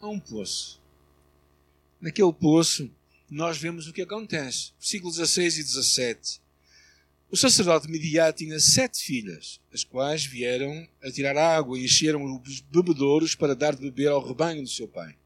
a 0.00 0.08
um 0.08 0.18
poço. 0.18 0.80
Naquele 2.00 2.32
poço, 2.32 2.90
nós 3.30 3.58
vemos 3.58 3.86
o 3.86 3.92
que 3.92 4.00
acontece. 4.00 4.72
Versículos 4.80 5.16
16 5.16 5.58
e 5.58 5.62
17. 5.62 6.40
O 7.34 7.36
sacerdote 7.36 7.90
Midian 7.90 8.32
tinha 8.32 8.60
sete 8.60 9.02
filhas, 9.02 9.60
as 9.72 9.82
quais 9.82 10.24
vieram 10.24 10.88
a 11.02 11.10
tirar 11.10 11.36
água 11.36 11.76
e 11.76 11.84
encheram 11.84 12.40
os 12.40 12.60
bebedouros 12.60 13.34
para 13.34 13.56
dar 13.56 13.74
de 13.74 13.80
beber 13.80 14.06
ao 14.06 14.24
rebanho 14.24 14.62
do 14.62 14.68
seu 14.68 14.86
pai. 14.86 15.18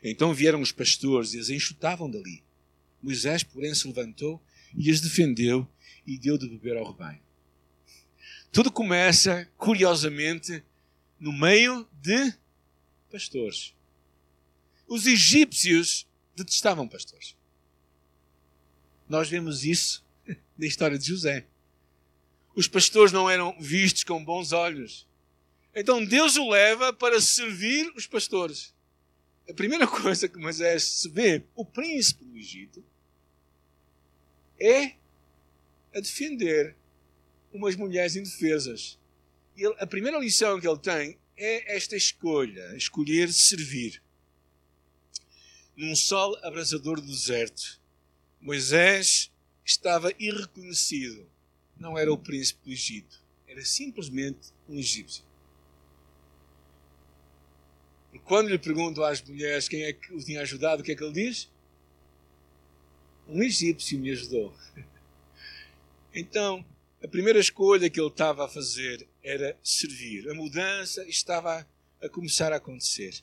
Então 0.00 0.32
vieram 0.32 0.60
os 0.60 0.70
pastores 0.70 1.34
e 1.34 1.40
as 1.40 1.50
enxutavam 1.50 2.08
dali. 2.08 2.44
Moisés, 3.02 3.42
porém, 3.42 3.74
se 3.74 3.88
levantou 3.88 4.40
e 4.72 4.88
as 4.88 5.00
defendeu 5.00 5.66
e 6.06 6.16
deu 6.16 6.38
de 6.38 6.48
beber 6.48 6.76
ao 6.76 6.92
rebanho. 6.92 7.20
Tudo 8.52 8.70
começa, 8.70 9.50
curiosamente, 9.56 10.62
no 11.18 11.32
meio 11.32 11.88
de 12.00 12.34
pastores. 13.10 13.74
Os 14.86 15.06
egípcios 15.08 16.06
detestavam 16.36 16.86
pastores. 16.86 17.34
Nós 19.08 19.28
vemos 19.28 19.64
isso 19.64 20.06
na 20.58 20.66
história 20.66 20.98
de 20.98 21.06
José. 21.06 21.46
Os 22.54 22.66
pastores 22.66 23.12
não 23.12 23.30
eram 23.30 23.56
vistos 23.60 24.02
com 24.02 24.24
bons 24.24 24.52
olhos. 24.52 25.06
Então 25.74 26.04
Deus 26.04 26.36
o 26.36 26.50
leva 26.50 26.92
para 26.92 27.20
servir 27.20 27.90
os 27.94 28.06
pastores. 28.06 28.74
A 29.48 29.54
primeira 29.54 29.86
coisa 29.88 30.28
que 30.28 30.38
Moisés 30.38 30.82
se 30.82 31.08
vê, 31.08 31.44
o 31.54 31.64
príncipe 31.64 32.24
do 32.24 32.36
Egito, 32.36 32.84
é 34.60 34.96
a 35.94 36.00
defender 36.00 36.76
umas 37.52 37.76
mulheres 37.76 38.16
indefesas. 38.16 38.98
Ele, 39.56 39.74
a 39.78 39.86
primeira 39.86 40.18
lição 40.18 40.60
que 40.60 40.66
ele 40.66 40.78
tem 40.78 41.18
é 41.36 41.76
esta 41.76 41.96
escolha, 41.96 42.76
escolher 42.76 43.32
servir. 43.32 44.02
Num 45.76 45.94
sol 45.94 46.36
abrasador 46.42 47.00
do 47.00 47.06
deserto, 47.06 47.80
Moisés 48.40 49.30
estava 49.70 50.12
irreconhecido. 50.18 51.26
Não 51.76 51.96
era 51.96 52.12
o 52.12 52.18
príncipe 52.18 52.64
do 52.64 52.72
Egito, 52.72 53.20
era 53.46 53.64
simplesmente 53.64 54.52
um 54.68 54.76
egípcio. 54.76 55.22
E 58.12 58.18
quando 58.18 58.48
lhe 58.48 58.58
perguntam 58.58 59.04
às 59.04 59.22
mulheres 59.22 59.68
quem 59.68 59.84
é 59.84 59.92
que 59.92 60.12
o 60.12 60.24
tinha 60.24 60.40
ajudado, 60.40 60.80
o 60.80 60.84
que 60.84 60.92
é 60.92 60.96
que 60.96 61.04
ele 61.04 61.12
diz? 61.12 61.48
Um 63.28 63.42
egípcio 63.42 63.98
me 63.98 64.10
ajudou. 64.10 64.54
Então, 66.14 66.64
a 67.00 67.06
primeira 67.06 67.38
escolha 67.38 67.88
que 67.88 68.00
ele 68.00 68.08
estava 68.08 68.46
a 68.46 68.48
fazer 68.48 69.06
era 69.22 69.56
servir. 69.62 70.28
A 70.28 70.34
mudança 70.34 71.06
estava 71.06 71.68
a 72.02 72.08
começar 72.08 72.50
a 72.50 72.56
acontecer. 72.56 73.22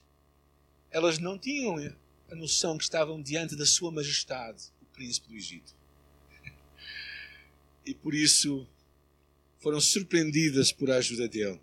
Elas 0.91 1.17
não 1.17 1.37
tinham 1.37 1.75
a 2.31 2.35
noção 2.35 2.77
que 2.77 2.83
estavam 2.83 3.21
diante 3.21 3.55
da 3.55 3.65
sua 3.65 3.91
majestade, 3.91 4.71
o 4.81 4.85
príncipe 4.85 5.27
do 5.27 5.35
Egito. 5.35 5.75
E 7.85 7.93
por 7.93 8.13
isso 8.13 8.67
foram 9.59 9.79
surpreendidas 9.79 10.71
por 10.71 10.89
a 10.91 10.97
ajuda 10.97 11.27
dele. 11.27 11.59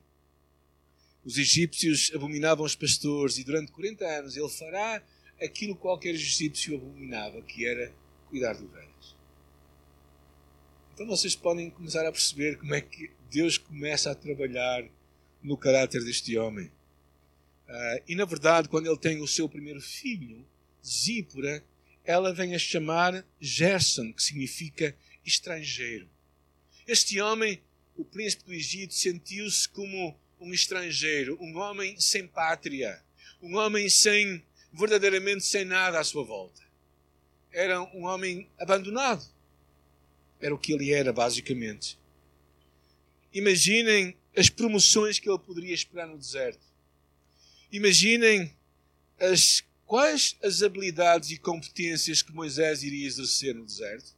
Os 1.24 1.38
egípcios 1.38 2.10
abominavam 2.14 2.64
os 2.64 2.74
pastores 2.74 3.38
e 3.38 3.44
durante 3.44 3.72
40 3.72 4.04
anos 4.04 4.36
ele 4.36 4.48
fará 4.48 5.02
aquilo 5.40 5.74
que 5.74 5.82
qualquer 5.82 6.14
egípcio 6.14 6.76
abominava, 6.76 7.40
que 7.42 7.66
era 7.66 7.92
cuidar 8.28 8.54
do 8.54 8.66
velho. 8.68 8.92
Então 10.94 11.06
vocês 11.06 11.34
podem 11.34 11.70
começar 11.70 12.06
a 12.06 12.12
perceber 12.12 12.58
como 12.58 12.74
é 12.74 12.80
que 12.80 13.10
Deus 13.30 13.56
começa 13.56 14.10
a 14.10 14.14
trabalhar 14.14 14.84
no 15.42 15.56
caráter 15.56 16.04
deste 16.04 16.36
homem. 16.36 16.66
Uh, 17.66 18.02
e 18.06 18.14
na 18.14 18.24
verdade, 18.24 18.68
quando 18.68 18.86
ele 18.86 18.98
tem 18.98 19.20
o 19.20 19.26
seu 19.26 19.48
primeiro 19.48 19.80
filho, 19.80 20.46
Zípora, 20.84 21.64
ela 22.04 22.32
vem 22.32 22.54
a 22.54 22.58
chamar 22.58 23.24
Gerson, 23.40 24.12
que 24.12 24.22
significa 24.22 24.94
estrangeiro. 25.24 26.08
Este 26.86 27.20
homem, 27.20 27.62
o 27.96 28.04
príncipe 28.04 28.44
do 28.44 28.52
Egito, 28.52 28.94
sentiu-se 28.94 29.68
como 29.68 30.18
um 30.40 30.52
estrangeiro, 30.52 31.38
um 31.40 31.56
homem 31.56 31.98
sem 32.00 32.26
pátria, 32.26 33.02
um 33.40 33.56
homem 33.56 33.88
sem 33.88 34.42
verdadeiramente 34.72 35.44
sem 35.44 35.64
nada 35.64 36.00
à 36.00 36.04
sua 36.04 36.24
volta. 36.24 36.62
Era 37.52 37.80
um 37.94 38.04
homem 38.04 38.48
abandonado. 38.58 39.24
Era 40.40 40.54
o 40.54 40.58
que 40.58 40.72
ele 40.72 40.92
era, 40.92 41.12
basicamente. 41.12 41.98
Imaginem 43.32 44.16
as 44.36 44.48
promoções 44.48 45.18
que 45.18 45.28
ele 45.28 45.38
poderia 45.38 45.74
esperar 45.74 46.06
no 46.08 46.18
deserto. 46.18 46.66
Imaginem 47.70 48.54
as, 49.20 49.62
quais 49.86 50.36
as 50.42 50.62
habilidades 50.62 51.30
e 51.30 51.38
competências 51.38 52.22
que 52.22 52.32
Moisés 52.32 52.82
iria 52.82 53.06
exercer 53.06 53.54
no 53.54 53.64
deserto. 53.64 54.14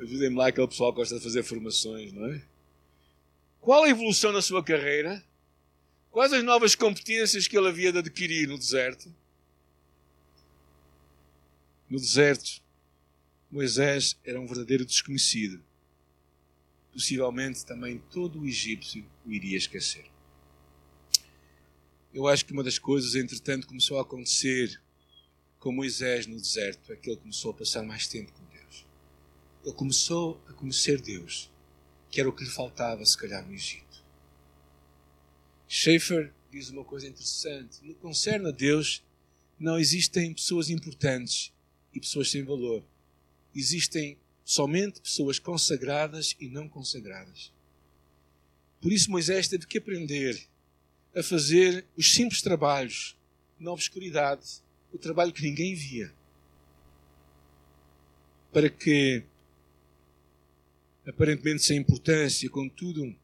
Ajudem-me 0.00 0.36
lá, 0.36 0.48
aquele 0.48 0.66
pessoal 0.66 0.92
que 0.92 0.96
gosta 0.96 1.16
de 1.16 1.22
fazer 1.22 1.42
formações, 1.42 2.12
não 2.12 2.26
é? 2.26 2.42
Qual 3.60 3.84
a 3.84 3.90
evolução 3.90 4.32
na 4.32 4.40
sua 4.40 4.64
carreira? 4.64 5.22
Quais 6.10 6.32
as 6.32 6.42
novas 6.42 6.74
competências 6.74 7.46
que 7.46 7.56
ele 7.56 7.68
havia 7.68 7.92
de 7.92 7.98
adquirir 7.98 8.48
no 8.48 8.56
deserto? 8.56 9.14
No 11.88 11.98
deserto, 11.98 12.62
Moisés 13.50 14.18
era 14.24 14.40
um 14.40 14.46
verdadeiro 14.46 14.86
desconhecido. 14.86 15.62
Possivelmente 16.92 17.66
também 17.66 18.02
todo 18.10 18.40
o 18.40 18.46
egípcio 18.46 19.04
o 19.26 19.30
iria 19.30 19.58
esquecer. 19.58 20.06
Eu 22.12 22.26
acho 22.26 22.44
que 22.46 22.52
uma 22.52 22.64
das 22.64 22.78
coisas, 22.78 23.14
entretanto, 23.14 23.66
começou 23.66 23.98
a 23.98 24.02
acontecer 24.02 24.80
com 25.58 25.70
Moisés 25.70 26.26
no 26.26 26.40
deserto 26.40 26.90
é 26.90 26.96
que 26.96 27.10
ele 27.10 27.18
começou 27.18 27.50
a 27.50 27.54
passar 27.54 27.82
mais 27.82 28.08
tempo 28.08 28.32
com. 28.32 28.49
Ele 29.64 29.74
começou 29.74 30.42
a 30.48 30.52
conhecer 30.52 31.00
Deus. 31.00 31.50
que 32.10 32.20
era 32.20 32.28
o 32.28 32.32
que 32.32 32.42
lhe 32.42 32.50
faltava, 32.50 33.04
se 33.06 33.16
calhar, 33.16 33.46
no 33.46 33.54
Egito. 33.54 34.04
Schaeffer 35.68 36.32
diz 36.50 36.68
uma 36.70 36.84
coisa 36.84 37.06
interessante. 37.06 37.78
No 37.82 37.94
que 37.94 38.00
concerne 38.00 38.48
a 38.48 38.50
Deus, 38.50 39.00
não 39.58 39.78
existem 39.78 40.34
pessoas 40.34 40.68
importantes 40.68 41.52
e 41.94 42.00
pessoas 42.00 42.28
sem 42.28 42.42
valor. 42.42 42.82
Existem 43.54 44.18
somente 44.44 45.00
pessoas 45.00 45.38
consagradas 45.38 46.34
e 46.40 46.48
não 46.48 46.68
consagradas. 46.68 47.52
Por 48.80 48.90
isso, 48.92 49.10
Moisés 49.10 49.46
teve 49.46 49.66
que 49.66 49.78
aprender 49.78 50.48
a 51.14 51.22
fazer 51.22 51.86
os 51.96 52.12
simples 52.12 52.42
trabalhos 52.42 53.16
na 53.58 53.70
obscuridade, 53.70 54.62
o 54.92 54.98
trabalho 54.98 55.32
que 55.32 55.42
ninguém 55.42 55.74
via, 55.74 56.12
para 58.52 58.68
que, 58.68 59.22
aparentemente 61.06 61.62
sem 61.62 61.78
importância, 61.78 62.48
contudo, 62.50 63.14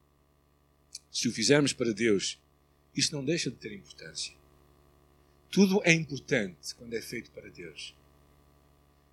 se 1.11 1.29
o 1.29 1.33
fizermos 1.33 1.73
para 1.73 1.93
Deus, 1.93 2.39
isso 2.95 3.15
não 3.15 3.25
deixa 3.25 3.51
de 3.51 3.57
ter 3.57 3.73
importância. 3.73 4.35
Tudo 5.51 5.81
é 5.85 5.93
importante 5.93 6.75
quando 6.75 6.95
é 6.95 7.01
feito 7.01 7.31
para 7.31 7.49
Deus. 7.49 7.95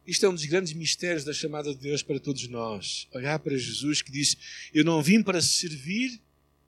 Isto 0.06 0.26
é 0.26 0.30
um 0.30 0.34
dos 0.34 0.46
grandes 0.46 0.74
mistérios 0.74 1.24
da 1.24 1.34
chamada 1.34 1.74
de 1.74 1.80
Deus 1.80 2.04
para 2.04 2.20
todos 2.20 2.48
nós. 2.48 3.08
Olhar 3.14 3.40
para 3.40 3.58
Jesus 3.58 4.02
que 4.02 4.12
disse: 4.12 4.38
Eu 4.74 4.84
não 4.84 5.02
vim 5.02 5.24
para 5.24 5.42
servir, 5.42 6.20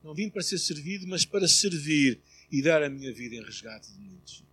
não 0.02 0.14
vim 0.14 0.30
para 0.30 0.42
ser 0.42 0.58
servido, 0.58 1.06
mas 1.08 1.26
para 1.26 1.48
servir 1.48 2.22
e 2.50 2.62
dar 2.62 2.82
a 2.82 2.90
minha 2.90 3.12
vida 3.12 3.36
em 3.36 3.44
resgate 3.44 3.92
de 3.92 4.00
muitos. 4.00 4.44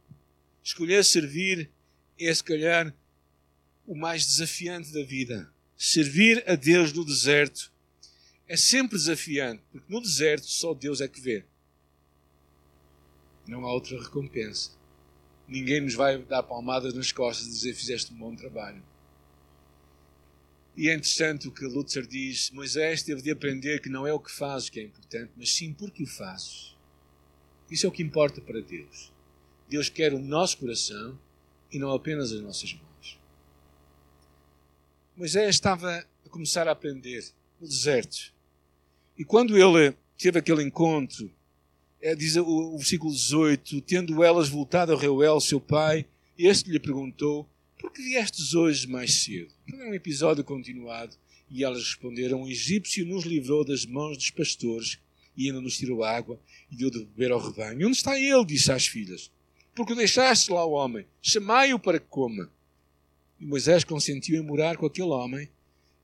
Escolher 0.64 1.04
servir 1.04 1.70
é, 2.18 2.34
se 2.34 2.42
calhar, 2.42 2.94
o 3.86 3.94
mais 3.94 4.26
desafiante 4.26 4.92
da 4.92 5.02
vida. 5.04 5.51
Servir 5.84 6.48
a 6.48 6.54
Deus 6.54 6.92
no 6.92 7.04
deserto 7.04 7.72
é 8.46 8.56
sempre 8.56 8.96
desafiante, 8.96 9.64
porque 9.72 9.92
no 9.92 10.00
deserto 10.00 10.46
só 10.46 10.72
Deus 10.72 11.00
é 11.00 11.08
que 11.08 11.20
vê. 11.20 11.44
Não 13.48 13.66
há 13.66 13.72
outra 13.72 14.00
recompensa. 14.00 14.70
Ninguém 15.48 15.80
nos 15.80 15.94
vai 15.94 16.22
dar 16.22 16.44
palmadas 16.44 16.94
nas 16.94 17.10
costas 17.10 17.48
e 17.48 17.50
dizer 17.50 17.74
fizeste 17.74 18.12
um 18.12 18.16
bom 18.16 18.36
trabalho. 18.36 18.80
E 20.76 20.88
é 20.88 20.94
interessante 20.94 21.48
o 21.48 21.52
que 21.52 21.64
Lutzer 21.64 22.06
diz: 22.06 22.52
Moisés 22.52 23.02
teve 23.02 23.20
de 23.20 23.32
aprender 23.32 23.80
que 23.80 23.88
não 23.88 24.06
é 24.06 24.12
o 24.12 24.20
que 24.20 24.30
fazes 24.30 24.70
que 24.70 24.78
é 24.78 24.84
importante, 24.84 25.32
mas 25.36 25.52
sim 25.52 25.74
porque 25.74 26.04
o 26.04 26.06
fazes. 26.06 26.76
Isso 27.68 27.86
é 27.86 27.88
o 27.88 27.92
que 27.92 28.04
importa 28.04 28.40
para 28.40 28.60
Deus. 28.60 29.12
Deus 29.68 29.88
quer 29.88 30.14
o 30.14 30.20
nosso 30.20 30.58
coração 30.58 31.18
e 31.72 31.78
não 31.80 31.90
apenas 31.90 32.30
as 32.30 32.40
nossas 32.40 32.72
mãos. 32.72 32.91
Moisés 35.16 35.54
estava 35.54 36.06
a 36.24 36.28
começar 36.28 36.66
a 36.66 36.72
aprender 36.72 37.24
no 37.60 37.68
deserto. 37.68 38.32
E 39.18 39.24
quando 39.24 39.56
ele 39.56 39.94
teve 40.16 40.38
aquele 40.38 40.62
encontro 40.62 41.30
é, 42.02 42.16
diz 42.16 42.34
o, 42.34 42.44
o, 42.44 42.78
versículo 42.78 43.12
18: 43.12 43.80
Tendo 43.82 44.24
elas 44.24 44.48
voltado 44.48 44.92
a 44.92 44.98
Reuel, 44.98 45.40
seu 45.40 45.60
pai, 45.60 46.04
este 46.36 46.68
lhe 46.68 46.80
perguntou: 46.80 47.48
Por 47.78 47.92
que 47.92 48.02
viestes 48.02 48.54
hoje 48.54 48.88
mais 48.88 49.22
cedo? 49.22 49.52
É 49.72 49.88
um 49.88 49.94
episódio 49.94 50.42
continuado. 50.42 51.14
E 51.48 51.62
elas 51.62 51.78
responderam: 51.84 52.42
O 52.42 52.48
egípcio 52.48 53.06
nos 53.06 53.24
livrou 53.24 53.64
das 53.64 53.86
mãos 53.86 54.16
dos 54.16 54.30
pastores 54.30 54.98
e 55.36 55.46
ainda 55.46 55.60
nos 55.60 55.76
tirou 55.76 56.02
água 56.02 56.40
e 56.70 56.76
deu 56.76 56.90
de 56.90 57.04
beber 57.04 57.30
ao 57.30 57.38
rebanho. 57.38 57.86
Onde 57.86 57.96
está 57.96 58.18
ele? 58.18 58.44
disse 58.44 58.72
às 58.72 58.86
filhas. 58.86 59.30
Porque 59.74 59.94
deixaste 59.94 60.50
lá 60.50 60.64
o 60.64 60.72
homem, 60.72 61.06
chamai-o 61.22 61.78
para 61.78 62.00
que 62.00 62.06
coma. 62.06 62.50
E 63.42 63.44
Moisés 63.44 63.82
consentiu 63.82 64.40
em 64.40 64.46
morar 64.46 64.76
com 64.76 64.86
aquele 64.86 65.08
homem, 65.08 65.48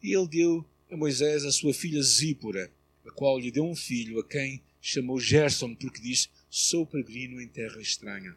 e 0.02 0.12
ele 0.12 0.26
deu 0.26 0.66
a 0.90 0.96
Moisés 0.96 1.44
a 1.44 1.52
sua 1.52 1.72
filha 1.72 2.02
Zípora, 2.02 2.68
a 3.06 3.12
qual 3.12 3.38
lhe 3.38 3.52
deu 3.52 3.64
um 3.64 3.76
filho, 3.76 4.18
a 4.18 4.24
quem 4.26 4.60
chamou 4.80 5.20
Gerson 5.20 5.72
porque 5.72 6.02
disse: 6.02 6.26
Sou 6.50 6.84
peregrino 6.84 7.40
em 7.40 7.46
terra 7.46 7.80
estranha. 7.80 8.36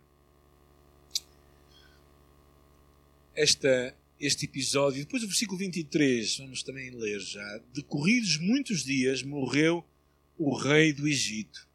Esta, 3.33 3.98
este 4.20 4.46
episódio, 4.46 5.03
depois 5.03 5.24
do 5.24 5.27
versículo 5.27 5.57
23, 5.57 6.37
vamos 6.37 6.61
também 6.61 6.92
ler 6.92 7.22
já. 7.22 7.59
Decorridos 7.74 8.37
muitos 8.37 8.83
dias, 8.83 9.24
morreu 9.24 9.83
o 10.37 10.55
rei 10.55 10.94
do 10.94 11.07
Egito. 11.07 11.68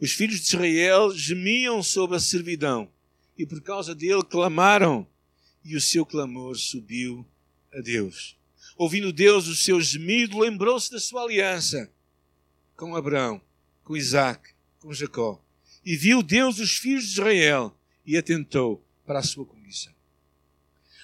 Os 0.00 0.10
filhos 0.10 0.40
de 0.40 0.46
Israel 0.46 1.16
gemiam 1.16 1.84
sobre 1.84 2.16
a 2.16 2.20
servidão 2.20 2.90
e 3.38 3.46
por 3.46 3.60
causa 3.60 3.94
dele 3.94 4.24
clamaram, 4.24 5.06
e 5.64 5.76
o 5.76 5.80
seu 5.80 6.04
clamor 6.04 6.56
subiu 6.56 7.26
a 7.72 7.80
Deus. 7.80 8.36
Ouvindo 8.76 9.12
Deus 9.12 9.46
o 9.46 9.54
seu 9.54 9.80
gemido, 9.80 10.38
lembrou-se 10.38 10.90
da 10.90 11.00
sua 11.00 11.22
aliança 11.22 11.90
com 12.76 12.96
Abraão 12.96 13.40
com 13.84 13.96
Isaac, 13.96 14.50
com 14.80 14.92
Jacó. 14.92 15.40
E 15.84 15.96
viu 15.96 16.22
Deus 16.22 16.58
os 16.58 16.78
filhos 16.78 17.04
de 17.04 17.12
Israel 17.12 17.76
e 18.04 18.16
atentou 18.16 18.82
para 19.06 19.18
a 19.18 19.22
sua 19.22 19.44
condição. 19.44 19.92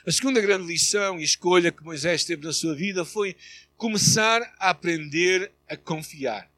A 0.06 0.10
segunda 0.10 0.40
grande 0.40 0.66
lição 0.66 1.20
e 1.20 1.22
escolha 1.22 1.70
que 1.70 1.84
Moisés 1.84 2.24
teve 2.24 2.42
na 2.42 2.52
sua 2.52 2.74
vida 2.74 3.04
foi 3.04 3.36
começar 3.76 4.40
a 4.58 4.70
aprender 4.70 5.52
a 5.68 5.76
confiar. 5.76 6.50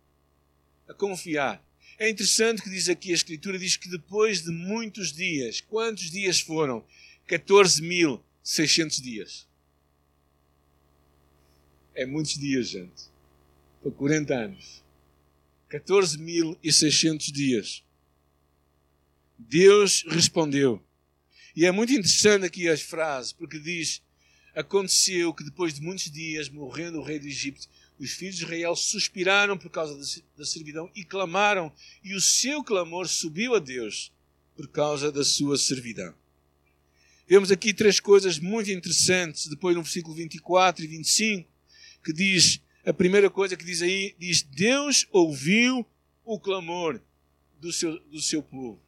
A 0.88 0.94
confiar. 0.94 1.62
É 1.98 2.08
interessante 2.08 2.62
que 2.62 2.70
diz 2.70 2.88
aqui 2.88 3.10
a 3.10 3.14
Escritura, 3.14 3.58
diz 3.58 3.76
que 3.76 3.88
depois 3.88 4.42
de 4.42 4.52
muitos 4.52 5.12
dias, 5.12 5.60
quantos 5.60 6.10
dias 6.10 6.40
foram? 6.40 6.84
14.600 7.28 9.00
dias. 9.00 9.48
É 11.94 12.06
muitos 12.06 12.34
dias, 12.38 12.68
gente. 12.68 13.10
Para 13.82 13.90
40 13.90 14.34
anos. 14.34 14.82
14.600 15.70 17.32
dias. 17.32 17.84
Deus 19.38 20.04
respondeu. 20.08 20.82
E 21.54 21.66
é 21.66 21.72
muito 21.72 21.92
interessante 21.92 22.46
aqui 22.46 22.68
as 22.68 22.80
frases, 22.80 23.32
porque 23.32 23.58
diz: 23.58 24.02
Aconteceu 24.54 25.32
que 25.34 25.44
depois 25.44 25.74
de 25.74 25.82
muitos 25.82 26.10
dias, 26.10 26.48
morrendo 26.48 26.98
o 26.98 27.02
rei 27.02 27.18
do 27.18 27.26
Egito, 27.26 27.68
os 27.98 28.10
filhos 28.10 28.36
de 28.36 28.44
Israel 28.44 28.74
suspiraram 28.74 29.56
por 29.56 29.70
causa 29.70 30.22
da 30.36 30.44
servidão 30.44 30.90
e 30.94 31.04
clamaram, 31.04 31.72
e 32.02 32.14
o 32.14 32.20
seu 32.20 32.62
clamor 32.62 33.08
subiu 33.08 33.54
a 33.54 33.58
Deus 33.58 34.12
por 34.54 34.68
causa 34.68 35.10
da 35.10 35.24
sua 35.24 35.56
servidão. 35.56 36.14
Vemos 37.32 37.50
aqui 37.50 37.72
três 37.72 37.98
coisas 37.98 38.38
muito 38.38 38.70
interessantes, 38.70 39.46
depois 39.46 39.74
no 39.74 39.82
versículo 39.82 40.14
24 40.14 40.84
e 40.84 40.86
25, 40.86 41.48
que 42.04 42.12
diz: 42.12 42.60
a 42.84 42.92
primeira 42.92 43.30
coisa 43.30 43.56
que 43.56 43.64
diz 43.64 43.80
aí, 43.80 44.14
diz: 44.18 44.42
Deus 44.42 45.06
ouviu 45.10 45.86
o 46.26 46.38
clamor 46.38 47.00
do 47.58 47.72
seu, 47.72 47.98
do 48.00 48.20
seu 48.20 48.42
povo. 48.42 48.78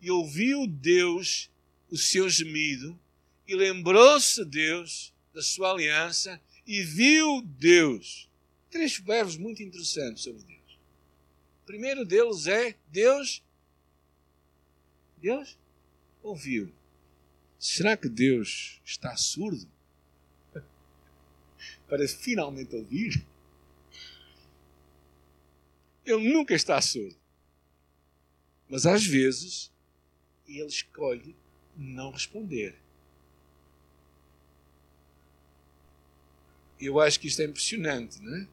E 0.00 0.10
ouviu 0.10 0.66
Deus 0.66 1.50
o 1.90 1.98
seu 1.98 2.26
gemido, 2.30 2.98
e 3.46 3.54
lembrou-se 3.54 4.42
Deus 4.46 5.12
da 5.34 5.42
sua 5.42 5.70
aliança, 5.70 6.40
e 6.66 6.80
viu 6.80 7.42
Deus. 7.42 8.30
Três 8.70 8.96
verbos 8.96 9.36
muito 9.36 9.62
interessantes 9.62 10.22
sobre 10.22 10.42
Deus. 10.44 10.78
O 11.64 11.66
primeiro 11.66 12.06
deles 12.06 12.46
é 12.46 12.74
Deus. 12.90 13.42
Deus 15.20 15.58
ouviu. 16.22 16.79
Será 17.60 17.94
que 17.94 18.08
Deus 18.08 18.80
está 18.82 19.14
surdo? 19.18 19.70
Para 21.86 22.08
finalmente 22.08 22.74
ouvir? 22.74 23.22
Ele 26.06 26.32
nunca 26.32 26.54
está 26.54 26.80
surdo. 26.80 27.14
Mas 28.66 28.86
às 28.86 29.04
vezes 29.04 29.70
ele 30.48 30.68
escolhe 30.68 31.36
não 31.76 32.10
responder. 32.10 32.80
Eu 36.80 36.98
acho 36.98 37.20
que 37.20 37.28
isto 37.28 37.42
é 37.42 37.44
impressionante, 37.44 38.22
não 38.22 38.36
é? 38.36 38.48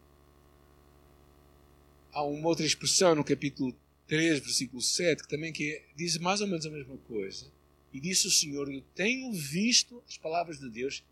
Há 2.12 2.24
uma 2.24 2.50
outra 2.50 2.65
expressão 2.65 3.15
no 3.15 3.24
capítulo 3.24 3.74
3, 4.06 4.39
versículo 4.39 4.82
7, 4.82 5.24
que 5.24 5.30
também 5.30 5.54
que 5.54 5.82
diz 5.96 6.17
mais 6.17 6.41
ou 6.41 6.48
menos 6.48 6.65
a 6.65 6.70
mesma 6.70 6.98
coisa. 6.98 7.56
E 7.98 8.00
disse 8.00 8.28
o 8.28 8.32
Senhor: 8.32 8.72
Eu 8.72 8.84
tenho 8.94 9.34
visto 9.34 10.04
as 10.08 10.20
palavras 10.20 10.60
de 10.60 10.70
Deus 10.70 11.04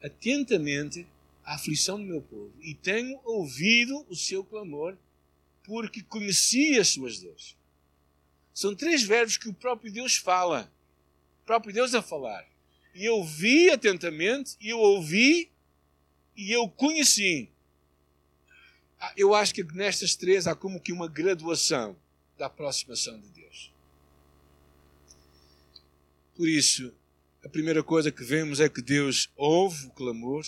atentamente 0.00 1.04
a 1.44 1.56
aflição 1.56 1.98
do 1.98 2.04
meu 2.04 2.22
povo 2.22 2.52
e 2.60 2.74
tenho 2.74 3.18
ouvido 3.24 4.06
o 4.08 4.14
seu 4.14 4.44
clamor 4.44 4.96
porque 5.64 6.00
conhecia 6.00 6.80
as 6.80 6.90
suas 6.90 7.18
dores. 7.18 7.56
São 8.54 8.72
três 8.72 9.02
verbos 9.02 9.36
que 9.36 9.48
o 9.48 9.52
próprio 9.52 9.90
Deus 9.90 10.14
fala. 10.14 10.72
O 11.42 11.46
próprio 11.46 11.74
Deus 11.74 11.92
a 11.92 12.00
falar. 12.00 12.46
E 12.94 13.04
eu 13.04 13.24
vi 13.24 13.70
atentamente, 13.70 14.56
e 14.60 14.68
eu 14.68 14.78
ouvi, 14.78 15.50
e 16.36 16.52
eu 16.52 16.68
conheci. 16.68 17.50
Ah, 19.00 19.12
eu 19.16 19.34
acho 19.34 19.52
que 19.52 19.64
nestas 19.64 20.14
três 20.14 20.46
há 20.46 20.54
como 20.54 20.80
que 20.80 20.92
uma 20.92 21.08
graduação 21.08 21.96
da 22.38 22.46
aproximação 22.46 23.18
de 23.18 23.26
Deus. 23.30 23.72
Por 26.38 26.48
isso, 26.48 26.94
a 27.44 27.48
primeira 27.48 27.82
coisa 27.82 28.12
que 28.12 28.22
vemos 28.22 28.60
é 28.60 28.68
que 28.68 28.80
Deus 28.80 29.28
ouve 29.34 29.86
o 29.86 29.90
clamor, 29.90 30.46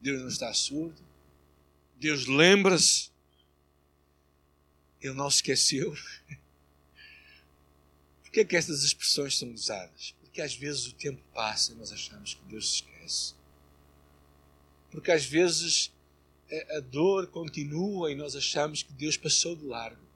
Deus 0.00 0.20
não 0.20 0.28
está 0.28 0.54
surdo, 0.54 1.02
Deus 1.98 2.28
lembra-se 2.28 3.10
Ele 5.00 5.14
não 5.14 5.28
se 5.28 5.38
esqueceu. 5.38 5.90
Por 8.22 8.30
que 8.30 8.38
é 8.38 8.44
que 8.44 8.54
estas 8.54 8.84
expressões 8.84 9.36
são 9.36 9.52
usadas? 9.52 10.14
Porque 10.20 10.40
às 10.40 10.54
vezes 10.54 10.86
o 10.86 10.94
tempo 10.94 11.20
passa 11.34 11.72
e 11.72 11.74
nós 11.74 11.90
achamos 11.90 12.34
que 12.34 12.44
Deus 12.44 12.70
se 12.70 12.76
esquece. 12.76 13.34
Porque 14.88 15.10
às 15.10 15.24
vezes 15.24 15.90
a 16.76 16.78
dor 16.78 17.26
continua 17.26 18.12
e 18.12 18.14
nós 18.14 18.36
achamos 18.36 18.84
que 18.84 18.92
Deus 18.92 19.16
passou 19.16 19.56
de 19.56 19.64
largo. 19.64 20.11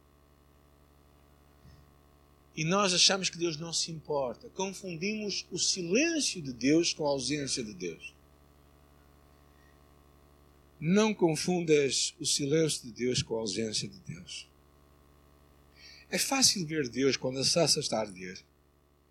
E 2.56 2.64
nós 2.64 2.94
achamos 2.94 3.28
que 3.28 3.36
Deus 3.36 3.58
não 3.58 3.70
se 3.70 3.92
importa. 3.92 4.48
Confundimos 4.48 5.46
o 5.50 5.58
silêncio 5.58 6.40
de 6.40 6.54
Deus 6.54 6.94
com 6.94 7.04
a 7.06 7.10
ausência 7.10 7.62
de 7.62 7.74
Deus. 7.74 8.14
Não 10.80 11.12
confundas 11.12 12.14
o 12.18 12.24
silêncio 12.24 12.82
de 12.84 12.92
Deus 12.92 13.22
com 13.22 13.36
a 13.36 13.40
ausência 13.40 13.86
de 13.86 13.98
Deus. 14.00 14.48
É 16.08 16.18
fácil 16.18 16.64
ver 16.66 16.88
Deus 16.88 17.16
quando 17.16 17.38
a 17.40 17.44
saça 17.44 17.78
está 17.78 17.98
a 17.98 18.00
arder. 18.00 18.38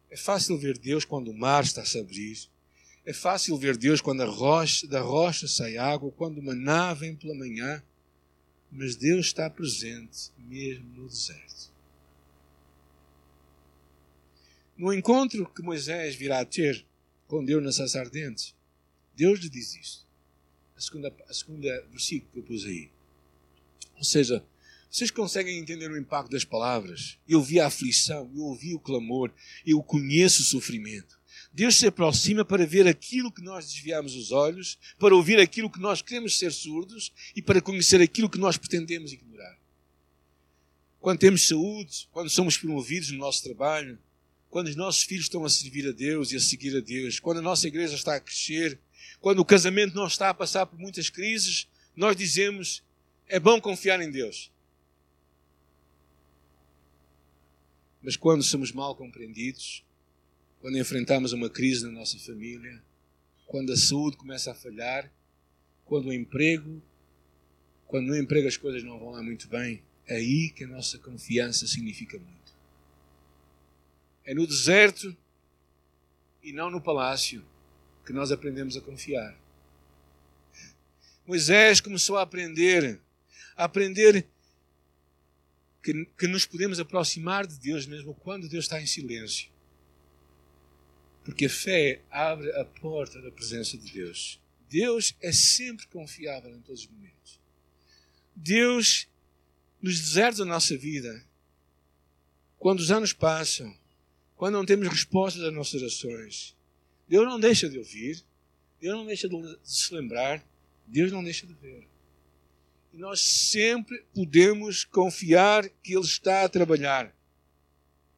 É 0.10 0.18
fácil 0.18 0.58
ver 0.58 0.78
Deus 0.78 1.06
quando 1.06 1.30
o 1.30 1.38
mar 1.38 1.64
está 1.64 1.82
a 1.82 1.86
se 1.86 2.00
abrir. 2.00 2.40
É 3.06 3.14
fácil 3.14 3.58
ver 3.58 3.78
Deus 3.78 4.02
quando 4.02 4.22
a 4.22 4.26
rocha, 4.26 4.88
da 4.88 5.02
rocha 5.02 5.48
sai 5.48 5.78
água, 5.78 6.12
quando 6.12 6.40
uma 6.40 6.56
nave 6.56 7.02
vem 7.02 7.16
pela 7.16 7.36
manhã. 7.36 7.84
Mas 8.72 8.96
Deus 8.96 9.28
está 9.28 9.48
presente 9.50 10.32
mesmo 10.38 10.86
no 10.96 11.08
deserto. 11.08 11.75
No 14.78 14.94
encontro 14.94 15.50
que 15.54 15.62
Moisés 15.62 16.16
virá 16.16 16.40
a 16.40 16.46
ter 16.46 16.86
com 17.28 17.44
Deus 17.44 17.64
na 17.64 17.72
sarça 17.72 18.00
ardente, 18.00 18.56
Deus 19.16 19.40
lhe 19.40 19.50
diz 19.50 19.76
isto 19.76 20.06
a 20.76 20.82
segunda, 20.82 21.16
a 21.30 21.34
segunda 21.34 21.88
versículo 21.90 22.32
que 22.34 22.40
eu 22.40 22.44
pus 22.44 22.66
aí. 22.66 22.90
Ou 23.98 24.04
seja, 24.04 24.44
vocês 24.92 25.10
conseguem 25.10 25.58
entender 25.58 25.90
o 25.90 25.98
impacto 25.98 26.32
das 26.32 26.44
palavras? 26.44 27.18
Eu 27.28 27.42
vi 27.42 27.60
a 27.60 27.68
aflição, 27.68 28.30
eu 28.36 28.44
ouvi 28.44 28.74
o 28.74 28.80
clamor, 28.80 29.32
eu 29.66 29.82
conheço 29.82 30.42
o 30.42 30.46
sofrimento. 30.46 31.20
Deus 31.54 31.76
se 31.78 31.88
aproxima 31.88 32.44
para 32.44 32.66
ver 32.66 32.88
aquilo 32.88 33.32
que 33.32 33.42
nós 33.42 33.66
desviamos 33.66 34.16
os 34.16 34.32
olhos, 34.32 34.78
para 35.00 35.16
ouvir 35.16 35.40
aquilo 35.40 35.70
que 35.70 35.80
nós 35.80 36.02
queremos 36.02 36.38
ser 36.38 36.52
surdos 36.52 37.14
e 37.34 37.42
para 37.42 37.62
conhecer 37.62 38.02
aquilo 38.02 38.30
que 38.30 38.38
nós 38.38 38.58
pretendemos 38.58 39.14
ignorar. 39.14 39.58
Quando 41.00 41.20
temos 41.20 41.48
saúde, 41.48 42.10
quando 42.12 42.30
somos 42.30 42.58
promovidos 42.58 43.12
no 43.12 43.20
nosso 43.20 43.44
trabalho, 43.44 43.98
quando 44.56 44.68
os 44.68 44.76
nossos 44.78 45.04
filhos 45.04 45.26
estão 45.26 45.44
a 45.44 45.50
servir 45.50 45.86
a 45.86 45.92
Deus 45.92 46.32
e 46.32 46.38
a 46.38 46.40
seguir 46.40 46.78
a 46.78 46.80
Deus, 46.80 47.20
quando 47.20 47.40
a 47.40 47.42
nossa 47.42 47.68
igreja 47.68 47.94
está 47.94 48.16
a 48.16 48.22
crescer, 48.22 48.80
quando 49.20 49.40
o 49.40 49.44
casamento 49.44 49.94
não 49.94 50.08
está 50.08 50.30
a 50.30 50.34
passar 50.34 50.66
por 50.66 50.80
muitas 50.80 51.10
crises, 51.10 51.68
nós 51.94 52.16
dizemos: 52.16 52.82
é 53.28 53.38
bom 53.38 53.60
confiar 53.60 54.00
em 54.00 54.10
Deus. 54.10 54.50
Mas 58.02 58.16
quando 58.16 58.44
somos 58.44 58.72
mal 58.72 58.96
compreendidos, 58.96 59.84
quando 60.62 60.78
enfrentamos 60.78 61.34
uma 61.34 61.50
crise 61.50 61.84
na 61.84 61.92
nossa 61.92 62.18
família, 62.18 62.82
quando 63.46 63.74
a 63.74 63.78
saúde 63.78 64.16
começa 64.16 64.52
a 64.52 64.56
falhar, 64.56 65.12
quando 65.84 66.08
o 66.08 66.14
emprego, 66.14 66.82
quando 67.88 68.08
no 68.08 68.18
emprego 68.18 68.48
as 68.48 68.56
coisas 68.56 68.86
não 68.86 68.98
vão 68.98 69.10
lá 69.10 69.22
muito 69.22 69.50
bem, 69.50 69.84
é 70.08 70.16
aí 70.16 70.50
que 70.50 70.64
a 70.64 70.68
nossa 70.68 70.98
confiança 70.98 71.68
significa 71.68 72.18
muito. 72.18 72.45
É 74.26 74.34
no 74.34 74.48
deserto 74.48 75.16
e 76.42 76.52
não 76.52 76.70
no 76.70 76.82
palácio 76.82 77.46
que 78.06 78.14
nós 78.14 78.32
aprendemos 78.32 78.76
a 78.76 78.82
confiar. 78.82 79.38
Moisés 81.26 81.80
começou 81.80 82.18
a 82.18 82.22
aprender, 82.22 83.00
a 83.56 83.66
aprender 83.66 84.28
que, 85.82 86.06
que 86.18 86.28
nos 86.28 86.46
podemos 86.46 86.80
aproximar 86.80 87.48
de 87.48 87.58
Deus 87.60 87.86
mesmo 87.86 88.14
quando 88.14 88.50
Deus 88.50 88.66
está 88.66 88.82
em 88.82 88.88
silêncio. 88.88 89.50
Porque 91.24 91.46
a 91.46 91.50
fé 91.50 92.02
abre 92.10 92.52
a 92.52 92.66
porta 92.66 93.20
da 93.22 93.32
presença 93.32 93.78
de 93.78 93.92
Deus. 93.92 94.40
Deus 94.70 95.16
é 95.22 95.32
sempre 95.32 95.88
confiável 95.88 96.56
em 96.56 96.62
todos 96.62 96.82
os 96.82 96.88
momentos. 96.88 97.40
Deus, 98.36 99.08
nos 99.82 100.00
desertos 100.00 100.40
da 100.40 100.46
nossa 100.46 100.78
vida, 100.78 101.26
quando 102.60 102.80
os 102.80 102.92
anos 102.92 103.14
passam, 103.14 103.76
quando 104.36 104.56
não 104.56 104.66
temos 104.66 104.88
respostas 104.88 105.44
às 105.44 105.54
nossas 105.54 105.82
orações, 105.82 106.56
Deus 107.08 107.26
não 107.26 107.40
deixa 107.40 107.70
de 107.70 107.78
ouvir, 107.78 108.24
Deus 108.80 108.96
não 108.96 109.06
deixa 109.06 109.30
de 109.30 109.60
se 109.64 109.94
lembrar, 109.94 110.46
Deus 110.86 111.12
não 111.12 111.24
deixa 111.24 111.48
de 111.48 111.54
ver. 111.54 111.88
E 112.94 112.98
nós 112.98 113.20
sempre 113.20 114.04
podemos 114.14 114.84
confiar 114.86 115.68
que 115.84 115.94
Ele 115.94 116.06
está 116.06 116.44
a 116.44 116.50
trabalhar. 116.50 117.14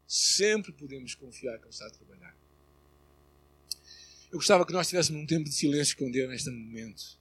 Sempre 0.07 0.71
podemos 0.71 1.15
confiar 1.15 1.57
que 1.57 1.65
Ele 1.65 1.71
está 1.71 1.87
a 1.87 1.89
trabalhar. 1.89 2.35
Eu 4.31 4.37
gostava 4.37 4.65
que 4.65 4.73
nós 4.73 4.87
tivéssemos 4.87 5.21
um 5.21 5.25
tempo 5.25 5.45
de 5.45 5.53
silêncio 5.53 5.97
com 5.97 6.11
Deus 6.11 6.29
neste 6.29 6.49
momento. 6.49 7.17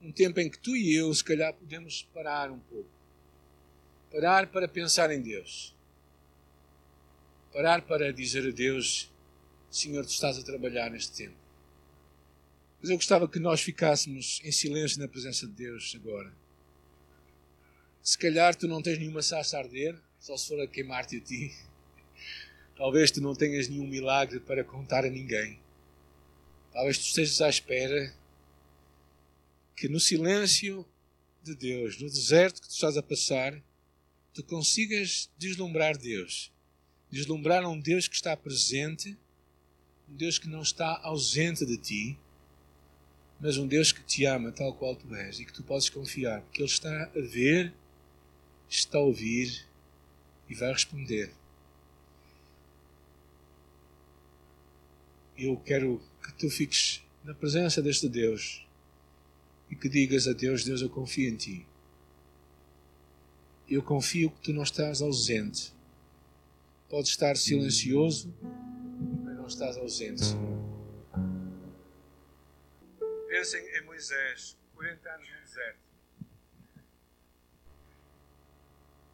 Um 0.00 0.10
tempo 0.10 0.40
em 0.40 0.50
que 0.50 0.58
tu 0.58 0.76
e 0.76 0.94
eu, 0.94 1.12
se 1.14 1.22
calhar, 1.22 1.54
podemos 1.54 2.02
parar 2.12 2.50
um 2.50 2.58
pouco. 2.58 2.90
Parar 4.10 4.48
para 4.48 4.66
pensar 4.66 5.10
em 5.10 5.20
Deus. 5.20 5.74
Parar 7.52 7.82
para 7.82 8.12
dizer 8.12 8.48
a 8.48 8.50
Deus: 8.50 9.10
Senhor, 9.70 10.04
tu 10.04 10.10
estás 10.10 10.38
a 10.38 10.42
trabalhar 10.42 10.90
neste 10.90 11.12
tempo. 11.12 11.36
Mas 12.80 12.90
eu 12.90 12.96
gostava 12.96 13.28
que 13.28 13.38
nós 13.38 13.60
ficássemos 13.60 14.40
em 14.42 14.50
silêncio 14.50 14.98
na 14.98 15.06
presença 15.06 15.46
de 15.46 15.52
Deus 15.52 15.94
agora. 15.94 16.32
Se 18.02 18.18
calhar 18.18 18.54
tu 18.56 18.66
não 18.66 18.82
tens 18.82 18.98
nenhuma 18.98 19.22
sarça 19.22 19.56
a 19.56 19.60
arder, 19.60 19.96
só 20.18 20.36
se 20.36 20.48
for 20.48 20.60
a 20.60 20.66
queimar-te 20.66 21.18
a 21.18 21.20
ti. 21.20 21.54
Talvez 22.74 23.10
tu 23.10 23.20
não 23.20 23.34
tenhas 23.34 23.68
nenhum 23.68 23.86
milagre 23.86 24.40
para 24.40 24.64
contar 24.64 25.04
a 25.04 25.10
ninguém. 25.10 25.60
Talvez 26.72 26.98
tu 26.98 27.04
estejas 27.04 27.40
à 27.40 27.48
espera 27.48 28.12
que 29.76 29.88
no 29.88 30.00
silêncio 30.00 30.86
de 31.42 31.54
Deus, 31.54 32.00
no 32.00 32.08
deserto 32.08 32.62
que 32.62 32.68
tu 32.68 32.74
estás 32.74 32.96
a 32.96 33.02
passar, 33.02 33.62
tu 34.32 34.42
consigas 34.42 35.30
deslumbrar 35.36 35.96
Deus. 35.98 36.50
Deslumbrar 37.12 37.64
um 37.68 37.78
Deus 37.78 38.08
que 38.08 38.16
está 38.16 38.36
presente 38.36 39.16
um 40.12 40.16
Deus 40.16 40.38
que 40.38 40.46
não 40.46 40.60
está 40.60 41.00
ausente 41.02 41.64
de 41.64 41.78
ti, 41.78 42.18
mas 43.40 43.56
um 43.56 43.66
Deus 43.66 43.92
que 43.92 44.02
te 44.02 44.26
ama 44.26 44.52
tal 44.52 44.74
qual 44.74 44.94
tu 44.94 45.12
és 45.14 45.40
e 45.40 45.44
que 45.44 45.52
tu 45.52 45.62
podes 45.62 45.88
confiar, 45.88 46.42
porque 46.42 46.60
Ele 46.60 46.68
está 46.68 47.04
a 47.04 47.20
ver, 47.20 47.72
está 48.68 48.98
a 48.98 49.00
ouvir 49.00 49.66
e 50.50 50.54
vai 50.54 50.70
responder. 50.70 51.32
Eu 55.36 55.56
quero 55.56 56.00
que 56.22 56.32
tu 56.34 56.50
fiques 56.50 57.02
na 57.24 57.34
presença 57.34 57.80
deste 57.80 58.06
Deus 58.06 58.66
e 59.70 59.74
que 59.74 59.88
digas 59.88 60.28
a 60.28 60.34
Deus: 60.34 60.62
Deus, 60.62 60.82
eu 60.82 60.90
confio 60.90 61.28
em 61.28 61.36
ti. 61.36 61.66
Eu 63.68 63.82
confio 63.82 64.30
que 64.30 64.40
tu 64.42 64.52
não 64.52 64.62
estás 64.62 65.00
ausente. 65.00 65.72
Podes 66.92 67.08
estar 67.08 67.34
silencioso 67.38 68.30
não 69.42 69.46
estás 69.46 69.78
ausente. 69.78 70.22
Pensem 73.28 73.66
em 73.76 73.84
Moisés, 73.86 74.58
40 74.74 75.10
anos 75.10 75.28
no 75.30 75.40
deserto. 75.40 75.80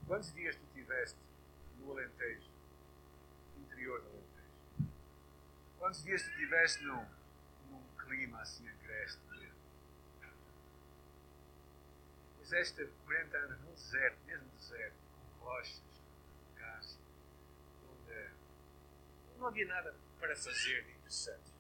Quantos 0.09 0.35
dias 0.35 0.57
tu 0.57 0.67
tiveste 0.75 1.17
no 1.79 1.93
Alentejo, 1.93 2.51
interior 3.59 4.01
do 4.03 4.09
Alentejo? 4.09 4.93
Quantos 5.79 6.03
dias 6.03 6.23
tu 6.25 6.31
tiveste 6.37 6.83
num, 6.83 7.07
num 7.71 7.83
clima 7.97 8.41
assim 8.41 8.69
agreste? 8.69 9.21
Moisés 12.49 12.71
teve 12.73 12.91
40 13.05 13.37
anos 13.37 13.61
no 13.61 13.73
deserto, 13.73 14.19
mesmo 14.27 14.49
deserto, 14.57 14.97
com 15.13 15.45
rochas, 15.45 15.83
com 16.43 16.59
gás, 16.59 16.99
onde 17.93 18.13
não 19.39 19.47
havia 19.47 19.67
nada 19.67 19.95
para 20.19 20.35
fazer 20.37 20.85
de 20.85 20.91
interessante. 20.93 21.53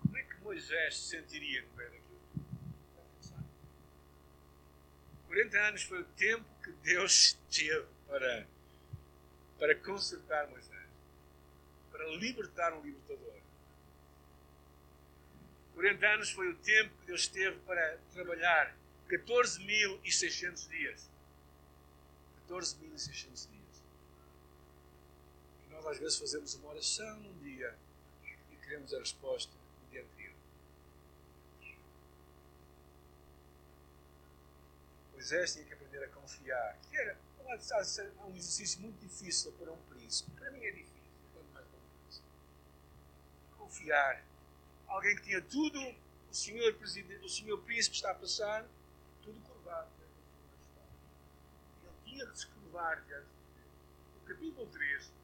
Como 0.00 0.16
é 0.16 0.22
que 0.22 0.40
Moisés 0.40 0.96
se 0.96 1.10
sentiria 1.10 1.62
no 1.62 1.74
meio 1.74 1.90
daquilo? 1.90 2.04
40 5.26 5.58
anos 5.58 5.82
foi 5.82 6.00
o 6.00 6.04
tempo 6.04 6.44
que 6.62 6.70
Deus 6.70 7.36
teve 7.50 7.86
para, 8.06 8.46
para 9.58 9.74
consertar 9.74 10.48
Moisés, 10.48 10.88
para 11.90 12.06
libertar 12.16 12.72
um 12.72 12.82
libertador. 12.82 13.34
40 15.74 16.06
anos 16.06 16.30
foi 16.30 16.48
o 16.48 16.56
tempo 16.58 16.94
que 17.00 17.06
Deus 17.06 17.26
teve 17.26 17.58
para 17.60 17.98
trabalhar 18.12 18.76
14.600 19.08 20.68
dias. 20.68 21.10
14.600 22.48 23.48
dias. 23.48 23.53
Às 25.94 26.00
vezes 26.00 26.18
fazemos 26.18 26.54
uma 26.56 26.70
oração 26.70 27.20
num 27.20 27.38
dia 27.38 27.72
e 28.50 28.56
queremos 28.56 28.92
a 28.92 28.98
resposta 28.98 29.52
no 29.80 29.90
dia 29.92 30.02
anterior. 30.02 30.34
Moisés 35.12 35.52
tinha 35.52 35.64
que 35.64 35.72
aprender 35.72 36.02
a 36.02 36.08
confiar. 36.08 36.76
Que 36.90 36.96
era, 36.96 37.16
um 38.26 38.34
exercício 38.34 38.80
muito 38.80 38.98
difícil 38.98 39.52
para 39.52 39.70
um 39.70 39.80
príncipe. 39.82 40.32
Para 40.32 40.50
mim 40.50 40.64
é 40.64 40.72
difícil, 40.72 41.12
quanto 41.32 41.46
mais 41.52 41.64
para 41.64 41.78
um 41.78 42.02
príncipe. 42.02 42.26
Confiar. 43.56 44.24
Alguém 44.88 45.14
que 45.14 45.22
tinha 45.22 45.42
tudo, 45.42 45.78
o 46.28 46.34
senhor, 46.34 46.74
presidente, 46.74 47.24
o 47.24 47.28
senhor 47.28 47.62
príncipe 47.62 47.94
está 47.94 48.10
a 48.10 48.14
passar, 48.16 48.66
tudo 49.22 49.40
curvado. 49.42 49.90
Ele 51.84 51.92
tinha 52.04 52.26
de 52.26 52.36
se 52.36 52.48
curvar 52.48 53.00
diante 53.04 53.28
O 54.20 54.26
capítulo 54.26 54.66
3, 54.66 55.04
que 55.04 55.23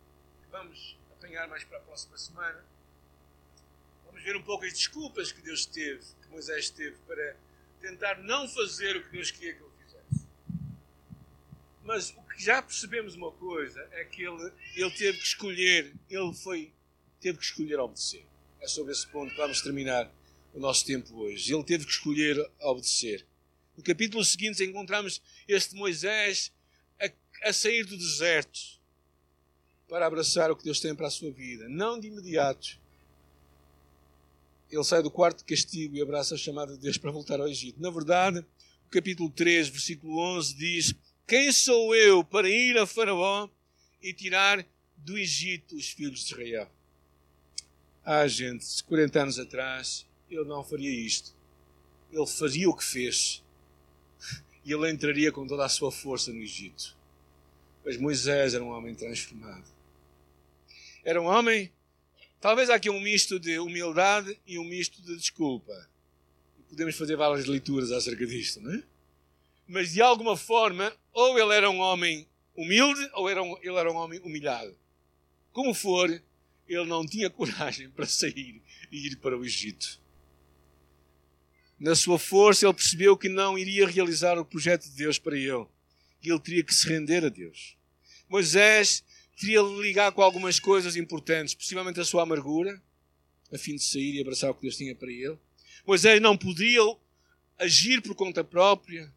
vamos 0.51 0.97
apanhar 1.13 1.49
mais 1.49 1.65
para 1.65 1.79
a 1.79 1.81
próxima 1.81 2.17
semana, 2.19 2.65
vamos 4.07 4.23
ver 4.23 4.37
um 4.37 4.43
pouco 4.43 4.65
as 4.65 4.73
desculpas 4.73 5.31
que 5.33 5.41
Deus 5.41 5.65
teve, 5.67 6.05
que 6.23 6.29
Moisés 6.29 6.71
teve 6.71 6.97
para 7.07 7.37
tentar 7.81 8.19
não 8.23 8.49
fazer 8.49 8.97
o 8.97 9.05
que 9.05 9.11
Deus 9.11 9.31
queria 9.31 9.55
que 9.55 9.63
ele 9.63 9.71
fizesse. 9.85 10.27
Mas 11.85 12.11
o 12.11 12.23
que 12.23 12.43
já 12.43 12.61
percebemos 12.63 13.15
uma 13.15 13.31
coisa 13.33 13.81
é 13.93 14.05
que 14.05 14.23
ele, 14.23 14.53
ele 14.75 14.91
teve 14.91 15.19
que 15.19 15.25
escolher, 15.25 15.95
ele 16.09 16.35
foi, 16.35 16.73
teve 17.21 17.39
que 17.39 17.45
escolher 17.45 17.79
obedecer. 17.79 18.27
É 18.61 18.67
sobre 18.67 18.93
esse 18.93 19.07
ponto 19.07 19.31
que 19.31 19.41
vamos 19.41 19.63
terminar 19.63 20.11
o 20.53 20.61
nosso 20.61 20.85
tempo 20.85 21.15
hoje. 21.17 21.55
Ele 21.55 21.65
teve 21.65 21.85
que 21.85 21.93
escolher 21.93 22.37
obedecer. 22.61 23.27
No 23.77 23.83
capítulo 23.83 24.23
seguinte 24.25 24.63
encontramos 24.65 25.23
este 25.49 25.75
Moisés 25.75 26.53
a, 27.01 27.49
a 27.49 27.53
sair 27.53 27.85
do 27.85 27.97
deserto 27.97 28.80
para 29.91 30.07
abraçar 30.07 30.53
o 30.53 30.57
que 30.57 30.63
Deus 30.63 30.79
tem 30.79 30.95
para 30.95 31.09
a 31.09 31.11
sua 31.11 31.33
vida. 31.33 31.69
Não 31.69 31.99
de 31.99 32.07
imediato, 32.07 32.79
ele 34.71 34.85
sai 34.85 35.03
do 35.03 35.11
quarto 35.11 35.39
de 35.39 35.45
castigo 35.45 35.97
e 35.97 36.01
abraça 36.01 36.37
a 36.37 36.39
chamada 36.39 36.75
de 36.75 36.79
Deus 36.79 36.97
para 36.97 37.11
voltar 37.11 37.41
ao 37.41 37.49
Egito. 37.49 37.83
Na 37.83 37.91
verdade, 37.91 38.39
o 38.87 38.89
capítulo 38.89 39.29
3, 39.29 39.69
versículo 39.69 40.17
11 40.37 40.55
diz: 40.55 40.95
Quem 41.27 41.51
sou 41.51 41.93
eu 41.93 42.23
para 42.23 42.49
ir 42.49 42.79
a 42.79 42.87
Faraó 42.87 43.49
e 44.01 44.15
tirar 44.15 44.65
do 44.97 45.19
Egito 45.19 45.75
os 45.75 45.89
filhos 45.89 46.21
de 46.21 46.27
Israel? 46.27 46.71
Ah, 48.05 48.29
gente, 48.29 48.85
40 48.85 49.23
anos 49.23 49.39
atrás, 49.41 50.07
ele 50.31 50.45
não 50.45 50.63
faria 50.63 50.91
isto. 50.91 51.35
Ele 52.13 52.27
faria 52.27 52.71
o 52.71 52.77
que 52.77 52.85
fez. 52.85 53.43
E 54.63 54.75
ele 54.75 54.91
entraria 54.91 55.33
com 55.33 55.47
toda 55.47 55.65
a 55.65 55.71
sua 55.71 55.91
força 55.91 56.31
no 56.31 56.43
Egito. 56.43 56.95
Mas 57.83 57.97
Moisés 57.97 58.53
era 58.53 58.63
um 58.63 58.69
homem 58.69 58.95
transformado. 58.95 59.65
Era 61.05 61.21
um 61.21 61.27
homem 61.27 61.73
Talvez 62.41 62.71
aqui 62.71 62.89
um 62.89 62.99
misto 62.99 63.39
de 63.39 63.59
humildade 63.59 64.39
e 64.47 64.59
um 64.59 64.65
misto 64.65 65.03
de 65.03 65.15
desculpa. 65.15 65.89
Podemos 66.71 66.97
fazer 66.97 67.15
várias 67.15 67.45
leituras 67.45 67.93
acerca 67.93 68.27
disto, 68.27 68.63
não 68.63 68.73
é? 68.73 68.83
Mas 69.69 69.93
de 69.93 70.01
alguma 70.01 70.37
forma, 70.37 70.91
ou 71.13 71.39
ele 71.39 71.55
era 71.55 71.69
um 71.69 71.79
homem 71.81 72.27
humilde, 72.57 73.09
ou 73.13 73.29
era 73.29 73.43
um, 73.43 73.59
ele 73.59 73.77
era 73.77 73.93
um 73.93 73.97
homem 73.97 74.19
humilhado. 74.21 74.75
Como 75.53 75.75
for, 75.75 76.11
ele 76.67 76.87
não 76.87 77.05
tinha 77.05 77.29
coragem 77.29 77.91
para 77.93 78.07
sair 78.07 78.63
e 78.91 79.07
ir 79.07 79.17
para 79.17 79.37
o 79.37 79.45
Egito. 79.45 80.01
Na 81.79 81.95
sua 81.95 82.19
força, 82.19 82.65
ele 82.65 82.75
percebeu 82.75 83.19
que 83.19 83.29
não 83.29 83.59
iria 83.59 83.87
realizar 83.87 84.39
o 84.39 84.47
projeto 84.47 84.85
de 84.85 84.97
Deus 84.97 85.19
para 85.19 85.37
ele. 85.37 85.67
E 86.23 86.31
ele 86.31 86.41
teria 86.41 86.65
que 86.65 86.75
se 86.75 86.89
render 86.89 87.25
a 87.25 87.29
Deus. 87.29 87.77
Moisés 88.29 89.05
de 89.41 89.57
ligar 89.81 90.13
com 90.13 90.23
algumas 90.23 90.61
coisas 90.61 90.97
importantes, 90.97 91.55
possivelmente 91.55 91.99
a 91.99 92.05
sua 92.05 92.23
amargura, 92.23 92.81
a 93.53 93.59
fim 93.59 93.75
de 93.75 93.83
sair 93.83 94.17
e 94.17 94.21
abraçar 94.21 94.51
o 94.51 94.55
que 94.55 94.63
Deus 94.63 94.77
tinha 94.77 94.95
para 94.95 95.11
ele. 95.11 95.39
Moisés 95.87 96.21
não 96.21 96.37
podia 96.37 96.81
agir 97.59 98.03
por 98.03 98.15
conta 98.15 98.45
própria. 98.45 99.13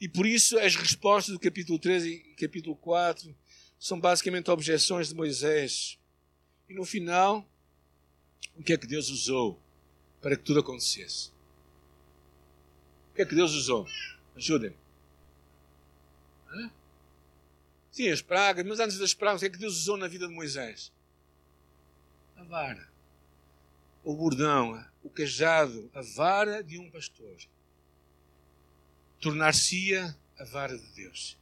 E 0.00 0.08
por 0.08 0.26
isso 0.26 0.58
as 0.58 0.76
respostas 0.76 1.34
do 1.34 1.40
capítulo 1.40 1.78
3 1.78 2.04
e 2.06 2.18
capítulo 2.38 2.76
4 2.76 3.34
são 3.78 4.00
basicamente 4.00 4.50
objeções 4.50 5.08
de 5.08 5.14
Moisés. 5.14 5.98
E 6.68 6.74
no 6.74 6.84
final, 6.84 7.46
o 8.56 8.62
que 8.62 8.72
é 8.72 8.78
que 8.78 8.86
Deus 8.86 9.08
usou 9.10 9.60
para 10.20 10.36
que 10.36 10.42
tudo 10.42 10.60
acontecesse? 10.60 11.30
O 13.10 13.16
que 13.16 13.22
é 13.22 13.26
que 13.26 13.34
Deus 13.34 13.52
usou? 13.52 13.86
Ajudem-me. 14.36 14.76
Sim, 17.90 18.08
as 18.08 18.22
pragas, 18.22 18.64
mas 18.64 18.78
antes 18.80 18.98
das 18.98 19.14
pragas, 19.14 19.40
o 19.40 19.44
que 19.44 19.46
é 19.46 19.50
que 19.50 19.58
Deus 19.58 19.76
usou 19.76 19.96
na 19.96 20.06
vida 20.06 20.28
de 20.28 20.34
Moisés? 20.34 20.92
A 22.36 22.44
vara, 22.44 22.88
o 24.04 24.14
bordão, 24.14 24.82
o 25.02 25.10
cajado, 25.10 25.90
a 25.92 26.00
vara 26.00 26.62
de 26.62 26.78
um 26.78 26.90
pastor. 26.90 27.36
Tornar-se-ia 29.20 30.16
a 30.38 30.44
vara 30.44 30.78
de 30.78 30.86
Deus. 30.94 31.36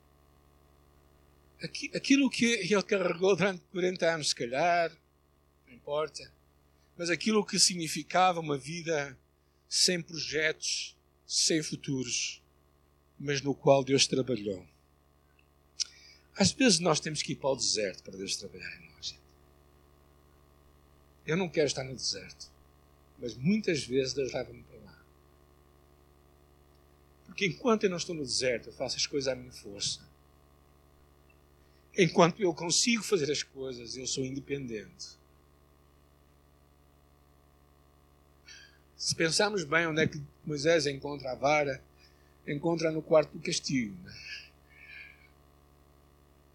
Aquilo 1.95 2.31
que 2.31 2.45
ele 2.45 2.83
carregou 2.83 3.37
durante 3.37 3.63
40 3.73 4.15
anos, 4.15 4.29
se 4.31 4.35
calhar, 4.35 4.91
não 5.67 5.75
importa, 5.75 6.33
mas 6.97 7.11
aquilo 7.11 7.45
que 7.45 7.59
significava 7.59 8.41
uma 8.41 8.57
vida 8.57 9.17
sem 9.69 10.01
projetos, 10.01 10.97
sem 11.27 11.63
futuros, 11.63 12.43
mas 13.19 13.43
no 13.43 13.55
qual 13.55 13.85
Deus 13.85 14.07
trabalhou. 14.07 14.67
Às 16.39 16.53
vezes 16.53 16.79
nós 16.79 17.01
temos 17.01 17.21
que 17.21 17.33
ir 17.33 17.37
para 17.37 17.51
o 17.51 17.57
deserto 17.57 18.03
para 18.05 18.17
Deus 18.17 18.37
trabalhar 18.37 18.71
em 18.81 18.89
nós. 18.95 19.19
Eu 21.27 21.37
não 21.37 21.49
quero 21.49 21.67
estar 21.67 21.83
no 21.83 21.95
deserto, 21.95 22.49
mas 23.19 23.35
muitas 23.35 23.85
vezes 23.85 24.15
Deus 24.15 24.33
leva-me 24.33 24.63
para 24.63 24.79
lá. 24.79 24.99
Porque 27.27 27.45
enquanto 27.45 27.85
eu 27.85 27.91
não 27.91 27.97
estou 27.97 28.15
no 28.15 28.23
deserto, 28.23 28.69
eu 28.69 28.73
faço 28.73 28.97
as 28.97 29.07
coisas 29.07 29.27
à 29.27 29.35
minha 29.35 29.51
força. 29.51 30.01
Enquanto 31.97 32.41
eu 32.41 32.55
consigo 32.55 33.03
fazer 33.03 33.31
as 33.33 33.43
coisas, 33.43 33.97
eu 33.97 34.07
sou 34.07 34.25
independente. 34.25 35.19
Se 38.97 39.13
pensarmos 39.13 39.65
bem 39.65 39.89
onde 39.89 40.03
é 40.03 40.07
que 40.07 40.23
Moisés 40.45 40.87
encontra 40.87 41.33
a 41.33 41.35
vara, 41.35 41.83
encontra 42.47 42.93
no 42.93 43.03
quarto 43.03 43.33
do 43.33 43.41
castigo. 43.41 43.97
Né? 44.05 44.15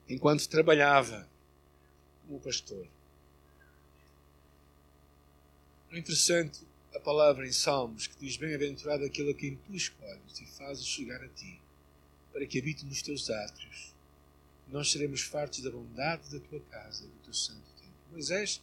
Enquanto 0.07 0.47
trabalhava 0.47 1.27
como 2.25 2.39
pastor. 2.39 2.87
É 5.91 5.99
interessante 5.99 6.61
a 6.95 6.99
palavra 6.99 7.47
em 7.47 7.51
Salmos 7.51 8.07
que 8.07 8.17
diz: 8.19 8.37
Bem-aventurado 8.37 9.05
aquele 9.05 9.31
a 9.31 9.33
quem 9.33 9.55
tu 9.55 9.75
escolhes 9.75 10.39
e 10.39 10.45
fazes 10.45 10.85
chegar 10.85 11.21
a 11.23 11.27
ti, 11.29 11.59
para 12.31 12.45
que 12.45 12.59
habite 12.59 12.85
nos 12.85 13.01
teus 13.01 13.29
átrios. 13.29 13.93
Nós 14.69 14.91
seremos 14.91 15.21
fartos 15.21 15.59
da 15.61 15.69
bondade 15.69 16.31
da 16.31 16.39
tua 16.39 16.59
casa, 16.71 17.03
do 17.05 17.23
teu 17.23 17.33
santo 17.33 17.61
templo. 17.77 17.93
Moisés 18.11 18.61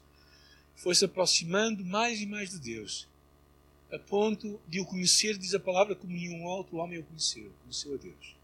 foi-se 0.74 1.04
aproximando 1.04 1.84
mais 1.84 2.20
e 2.20 2.26
mais 2.26 2.50
de 2.50 2.58
Deus, 2.58 3.06
a 3.92 3.98
ponto 3.98 4.60
de 4.66 4.80
o 4.80 4.86
conhecer, 4.86 5.36
diz 5.36 5.54
a 5.54 5.60
palavra, 5.60 5.94
como 5.94 6.12
nenhum 6.12 6.44
outro 6.44 6.78
homem 6.78 6.98
o 6.98 7.04
conheceu. 7.04 7.52
Conheceu 7.62 7.94
a 7.94 7.96
Deus 7.96 8.39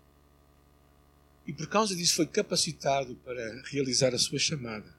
e 1.46 1.52
por 1.52 1.68
causa 1.68 1.94
disso 1.94 2.16
foi 2.16 2.26
capacitado 2.26 3.14
para 3.16 3.62
realizar 3.66 4.14
a 4.14 4.18
sua 4.18 4.38
chamada. 4.38 4.94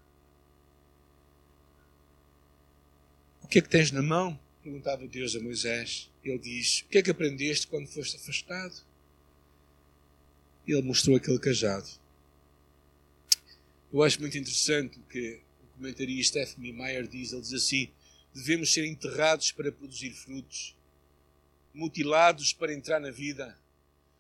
O 3.43 3.47
que 3.47 3.59
é 3.59 3.61
que 3.61 3.69
tens 3.69 3.91
na 3.91 4.01
mão? 4.01 4.39
perguntava 4.67 5.07
Deus 5.07 5.33
a 5.35 5.39
Moisés. 5.39 6.09
Ele 6.23 6.37
diz: 6.37 6.81
O 6.81 6.89
que 6.89 6.97
é 6.97 7.01
que 7.01 7.11
aprendeste 7.11 7.67
quando 7.67 7.87
foste 7.87 8.17
afastado? 8.17 8.75
Ele 10.67 10.81
mostrou 10.81 11.15
aquele 11.15 11.39
cajado. 11.39 11.87
Eu 13.93 14.03
acho 14.03 14.19
muito 14.19 14.37
interessante 14.37 14.99
o 14.99 15.03
que 15.03 15.39
o 15.63 15.77
comentarista 15.77 16.39
F. 16.39 16.59
Meyer 16.59 17.07
diz. 17.07 17.31
Ele 17.31 17.41
diz 17.41 17.53
assim: 17.53 17.89
devemos 18.33 18.73
ser 18.73 18.85
enterrados 18.85 19.53
para 19.53 19.71
produzir 19.71 20.11
frutos, 20.11 20.75
mutilados 21.73 22.51
para 22.51 22.73
entrar 22.73 22.99
na 22.99 23.11
vida 23.11 23.57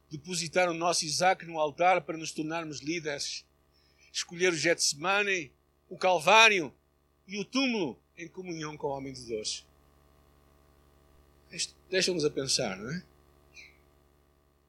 depositar 0.09 0.69
o 0.69 0.73
nosso 0.73 1.05
Isaac 1.05 1.45
no 1.45 1.59
altar 1.59 2.01
para 2.01 2.17
nos 2.17 2.31
tornarmos 2.31 2.79
líderes, 2.79 3.45
escolher 4.11 4.53
o 4.53 4.57
Getsemane, 4.57 5.51
o 5.89 5.97
Calvário 5.97 6.73
e 7.27 7.37
o 7.37 7.45
túmulo 7.45 7.99
em 8.17 8.27
comunhão 8.27 8.77
com 8.77 8.87
o 8.87 8.91
homem 8.91 9.13
de 9.13 9.23
Deus. 9.25 9.65
Deixa-nos 11.89 12.25
a 12.25 12.29
pensar, 12.29 12.77
não 12.77 12.91
é? 12.91 13.03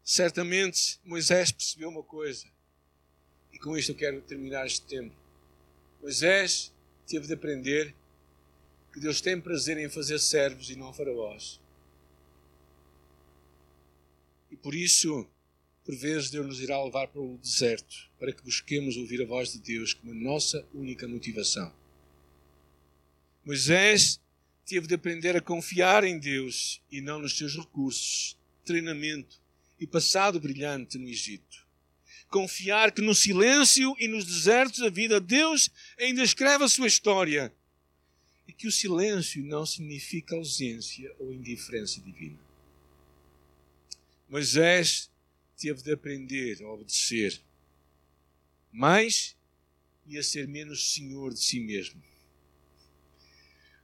Certamente 0.05 0.99
Moisés 1.05 1.53
percebeu 1.53 1.89
uma 1.89 2.03
coisa, 2.03 2.47
e 3.53 3.59
com 3.59 3.77
isto 3.77 3.93
eu 3.93 3.97
quero 3.97 4.21
terminar 4.23 4.67
este 4.67 4.83
tempo. 4.83 5.15
Moisés 6.01 6.73
teve 7.07 7.27
de 7.27 7.35
aprender 7.35 7.95
que 8.93 9.01
Deus 9.01 9.21
tem 9.21 9.41
prazer 9.41 9.77
em 9.79 9.89
fazer 9.89 10.19
servos 10.19 10.71
e 10.71 10.77
não 10.77 10.93
faraós. 10.93 11.61
Por 14.63 14.75
isso, 14.75 15.29
por 15.85 15.97
vezes, 15.97 16.31
Deus 16.31 16.47
nos 16.47 16.61
irá 16.61 16.83
levar 16.83 17.09
para 17.09 17.21
o 17.21 17.39
deserto 17.39 18.09
para 18.19 18.33
que 18.33 18.43
busquemos 18.43 18.97
ouvir 18.97 19.23
a 19.23 19.27
voz 19.27 19.53
de 19.53 19.61
Deus 19.61 19.95
como 19.95 20.13
a 20.13 20.15
nossa 20.15 20.67
única 20.75 21.07
motivação. 21.07 21.73
Moisés 23.45 24.21
teve 24.67 24.87
de 24.87 24.95
aprender 24.95 25.37
a 25.37 25.41
confiar 25.41 26.05
em 26.05 26.19
Deus 26.19 26.83
e 26.91 27.01
não 27.01 27.21
nos 27.21 27.39
seus 27.39 27.57
recursos, 27.57 28.37
treinamento 28.65 29.41
e 29.81 29.87
passado 29.87 30.39
brilhante 30.39 30.99
no 30.99 31.09
Egito. 31.09 31.67
Confiar 32.29 32.93
que 32.93 33.01
no 33.01 33.15
silêncio 33.15 33.97
e 33.99 34.07
nos 34.07 34.27
desertos 34.27 34.81
da 34.81 34.91
vida 34.91 35.19
Deus 35.19 35.71
ainda 35.99 36.23
escreve 36.23 36.65
a 36.65 36.69
sua 36.69 36.87
história 36.87 37.51
e 38.47 38.53
que 38.53 38.67
o 38.67 38.73
silêncio 38.73 39.43
não 39.45 39.65
significa 39.65 40.37
ausência 40.37 41.11
ou 41.19 41.33
indiferença 41.33 42.01
divina. 42.03 42.48
Moisés 44.29 45.11
teve 45.57 45.83
de 45.83 45.93
aprender 45.93 46.63
a 46.63 46.69
obedecer 46.69 47.41
mais 48.71 49.37
e 50.07 50.19
a 50.19 50.23
ser 50.23 50.47
menos 50.47 50.93
senhor 50.93 51.33
de 51.33 51.41
si 51.41 51.61
mesmo. 51.61 52.03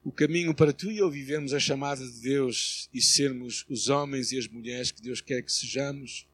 O 0.05 0.13
caminho 0.13 0.55
para 0.55 0.73
tu 0.73 0.91
e 0.91 0.99
eu 0.99 1.11
vivermos 1.11 1.55
a 1.55 1.59
chamada 1.59 2.07
de 2.07 2.21
Deus 2.21 2.91
e 2.93 3.01
sermos 3.01 3.65
os 3.69 3.89
homens 3.89 4.33
e 4.33 4.39
as 4.39 4.47
mulheres 4.47 4.91
que 4.91 5.01
Deus 5.01 5.21
quer 5.21 5.43
que 5.43 5.51
sejamos 5.51 6.27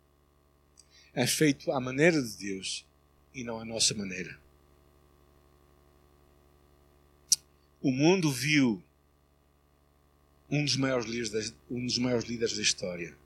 é 1.14 1.26
feito 1.26 1.70
à 1.70 1.80
maneira 1.80 2.20
de 2.20 2.36
Deus 2.36 2.84
e 3.32 3.44
não 3.44 3.60
à 3.60 3.64
nossa 3.64 3.94
maneira. 3.94 4.38
O 7.80 7.90
mundo 7.92 8.30
viu 8.30 8.82
um 10.50 10.64
dos 10.64 10.76
maiores 10.76 11.06
líderes 11.06 11.30
da, 11.30 11.56
um 11.70 11.86
dos 11.86 11.96
maiores 11.98 12.28
líderes 12.28 12.56
da 12.56 12.62
história, 12.62 13.16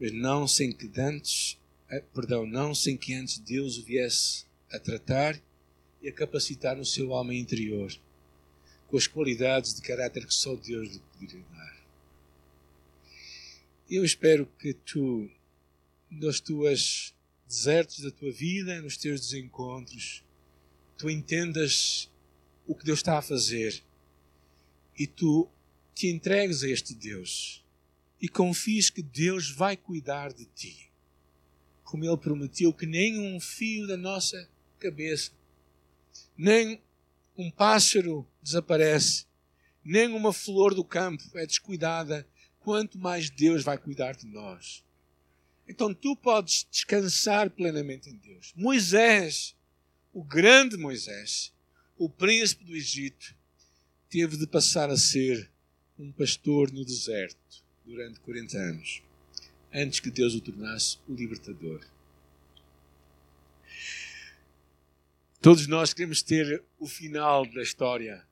mas 0.00 0.12
não 0.12 0.48
sem 0.48 0.72
que 0.72 0.90
antes, 0.98 1.58
eh, 1.90 2.02
perdão, 2.14 2.46
não 2.46 2.74
sem 2.74 2.96
que 2.96 3.12
antes 3.12 3.38
Deus 3.38 3.76
o 3.76 3.84
viesse 3.84 4.46
a 4.72 4.78
tratar 4.78 5.40
e 6.00 6.08
a 6.08 6.12
capacitar 6.12 6.74
no 6.76 6.84
seu 6.84 7.12
alma 7.12 7.34
interior 7.34 7.92
com 8.88 8.96
as 8.96 9.06
qualidades 9.06 9.74
de 9.74 9.82
caráter 9.82 10.26
que 10.26 10.34
só 10.34 10.56
Deus 10.56 10.90
lhe 10.90 10.98
poderia 10.98 11.44
dar. 11.52 11.80
Eu 13.88 14.04
espero 14.04 14.46
que 14.58 14.72
tu, 14.72 15.30
nos 16.10 16.40
teus 16.40 17.14
desertos 17.46 18.00
da 18.00 18.10
tua 18.10 18.32
vida, 18.32 18.80
nos 18.80 18.96
teus 18.96 19.20
desencontros, 19.20 20.24
tu 20.96 21.10
entendas 21.10 22.10
o 22.66 22.74
que 22.74 22.84
Deus 22.84 23.00
está 23.00 23.18
a 23.18 23.22
fazer 23.22 23.82
e 24.98 25.06
tu 25.06 25.48
te 25.94 26.08
entregues 26.08 26.62
a 26.62 26.68
este 26.68 26.94
Deus 26.94 27.64
e 28.20 28.28
confies 28.28 28.90
que 28.90 29.02
Deus 29.02 29.50
vai 29.50 29.76
cuidar 29.76 30.32
de 30.32 30.44
ti, 30.44 30.90
como 31.82 32.04
Ele 32.04 32.16
prometeu 32.18 32.72
que 32.72 32.84
nem 32.84 33.18
um 33.18 33.40
fio 33.40 33.86
da 33.86 33.96
nossa 33.96 34.48
cabeça, 34.78 35.32
nem 36.36 36.80
um 37.36 37.50
pássaro 37.50 38.26
desaparece, 38.42 39.24
nem 39.82 40.08
uma 40.08 40.32
flor 40.32 40.74
do 40.74 40.84
campo 40.84 41.24
é 41.34 41.46
descuidada, 41.46 42.26
quanto 42.60 42.98
mais 42.98 43.30
Deus 43.30 43.64
vai 43.64 43.78
cuidar 43.78 44.14
de 44.14 44.26
nós. 44.26 44.84
Então 45.66 45.94
tu 45.94 46.14
podes 46.14 46.66
descansar 46.70 47.48
plenamente 47.48 48.10
em 48.10 48.16
Deus. 48.16 48.52
Moisés, 48.54 49.56
o 50.12 50.22
grande 50.22 50.76
Moisés, 50.76 51.54
o 51.96 52.08
príncipe 52.08 52.64
do 52.64 52.76
Egito, 52.76 53.34
teve 54.10 54.36
de 54.36 54.46
passar 54.46 54.90
a 54.90 54.96
ser 54.96 55.50
um 55.98 56.12
pastor 56.12 56.70
no 56.72 56.84
deserto 56.84 57.40
durante 57.90 58.20
40 58.20 58.56
anos, 58.56 59.02
antes 59.74 59.98
que 59.98 60.10
Deus 60.10 60.34
o 60.34 60.40
tornasse 60.40 60.98
o 61.08 61.14
libertador. 61.14 61.84
Todos 65.40 65.66
nós 65.66 65.92
queremos 65.92 66.22
ter 66.22 66.62
o 66.78 66.86
final 66.86 67.44
da 67.46 67.62
história. 67.62 68.24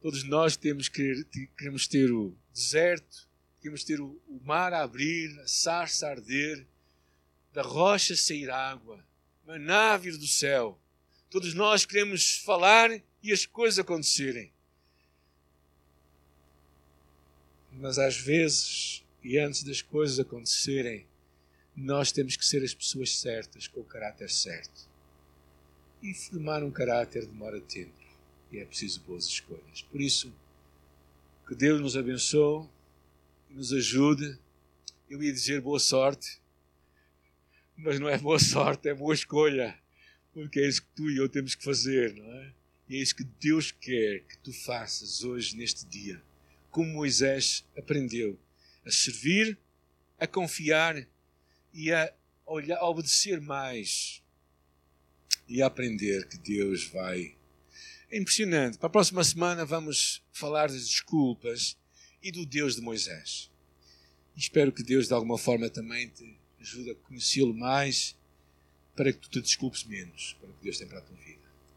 Todos 0.00 0.24
nós 0.24 0.56
temos 0.56 0.88
que, 0.88 1.24
queremos 1.56 1.86
ter 1.86 2.10
o 2.10 2.34
deserto, 2.52 3.28
queremos 3.60 3.84
ter 3.84 4.00
o, 4.00 4.20
o 4.26 4.40
mar 4.42 4.72
a 4.72 4.82
abrir, 4.82 5.38
a 5.40 5.46
sarça 5.46 6.06
a 6.06 6.10
arder, 6.10 6.66
da 7.52 7.62
rocha 7.62 8.16
sair 8.16 8.50
água, 8.50 9.04
maná 9.46 9.96
vir 9.96 10.16
do 10.16 10.26
céu. 10.26 10.80
Todos 11.30 11.54
nós 11.54 11.84
queremos 11.84 12.38
falar 12.38 12.90
e 13.22 13.32
as 13.32 13.46
coisas 13.46 13.78
acontecerem. 13.78 14.52
Mas 17.76 17.98
às 17.98 18.16
vezes, 18.16 19.04
e 19.22 19.38
antes 19.38 19.62
das 19.62 19.82
coisas 19.82 20.20
acontecerem, 20.20 21.06
nós 21.76 22.12
temos 22.12 22.36
que 22.36 22.46
ser 22.46 22.62
as 22.62 22.72
pessoas 22.72 23.18
certas, 23.18 23.66
com 23.66 23.80
o 23.80 23.84
caráter 23.84 24.30
certo. 24.30 24.88
E 26.02 26.14
formar 26.14 26.62
um 26.62 26.70
caráter 26.70 27.26
demora 27.26 27.60
tempo. 27.60 27.92
E 28.52 28.58
é 28.58 28.64
preciso 28.64 29.00
boas 29.00 29.26
escolhas. 29.26 29.82
Por 29.90 30.00
isso, 30.00 30.32
que 31.48 31.54
Deus 31.54 31.80
nos 31.80 31.96
abençoe 31.96 32.68
e 33.50 33.54
nos 33.54 33.72
ajude. 33.72 34.38
Eu 35.10 35.22
ia 35.22 35.32
dizer 35.32 35.60
boa 35.60 35.80
sorte, 35.80 36.40
mas 37.76 37.98
não 37.98 38.08
é 38.08 38.16
boa 38.16 38.38
sorte, 38.38 38.88
é 38.88 38.94
boa 38.94 39.14
escolha. 39.14 39.76
Porque 40.32 40.60
é 40.60 40.68
isso 40.68 40.82
que 40.82 40.88
tu 40.94 41.10
e 41.10 41.16
eu 41.16 41.28
temos 41.28 41.54
que 41.54 41.64
fazer, 41.64 42.14
não 42.14 42.32
é? 42.32 42.52
E 42.88 42.96
é 42.96 42.98
isso 42.98 43.16
que 43.16 43.24
Deus 43.24 43.72
quer 43.72 44.20
que 44.20 44.38
tu 44.38 44.52
faças 44.52 45.24
hoje, 45.24 45.56
neste 45.56 45.86
dia. 45.86 46.22
Como 46.74 46.92
Moisés 46.92 47.64
aprendeu 47.78 48.36
a 48.84 48.90
servir, 48.90 49.56
a 50.18 50.26
confiar 50.26 51.06
e 51.72 51.92
a, 51.92 52.12
olhar, 52.44 52.78
a 52.78 52.88
obedecer 52.88 53.40
mais 53.40 54.20
e 55.46 55.62
aprender 55.62 56.26
que 56.26 56.36
Deus 56.36 56.84
vai. 56.88 57.36
É 58.10 58.18
impressionante. 58.18 58.76
Para 58.76 58.88
a 58.88 58.90
próxima 58.90 59.22
semana 59.22 59.64
vamos 59.64 60.20
falar 60.32 60.66
das 60.66 60.88
desculpas 60.88 61.78
e 62.20 62.32
do 62.32 62.44
Deus 62.44 62.74
de 62.74 62.82
Moisés. 62.82 63.48
espero 64.36 64.72
que 64.72 64.82
Deus 64.82 65.06
de 65.06 65.14
alguma 65.14 65.38
forma 65.38 65.70
também 65.70 66.08
te 66.08 66.36
ajude 66.60 66.90
a 66.90 66.94
conhecê-lo 66.96 67.54
mais 67.54 68.16
para 68.96 69.12
que 69.12 69.20
tu 69.20 69.30
te 69.30 69.40
desculpes 69.40 69.84
menos 69.84 70.36
para 70.40 70.50
o 70.50 70.54
que 70.54 70.64
Deus 70.64 70.78
tem 70.78 70.88
para 70.88 70.98
a 70.98 71.02
tua 71.02 71.16
vida. 71.18 71.43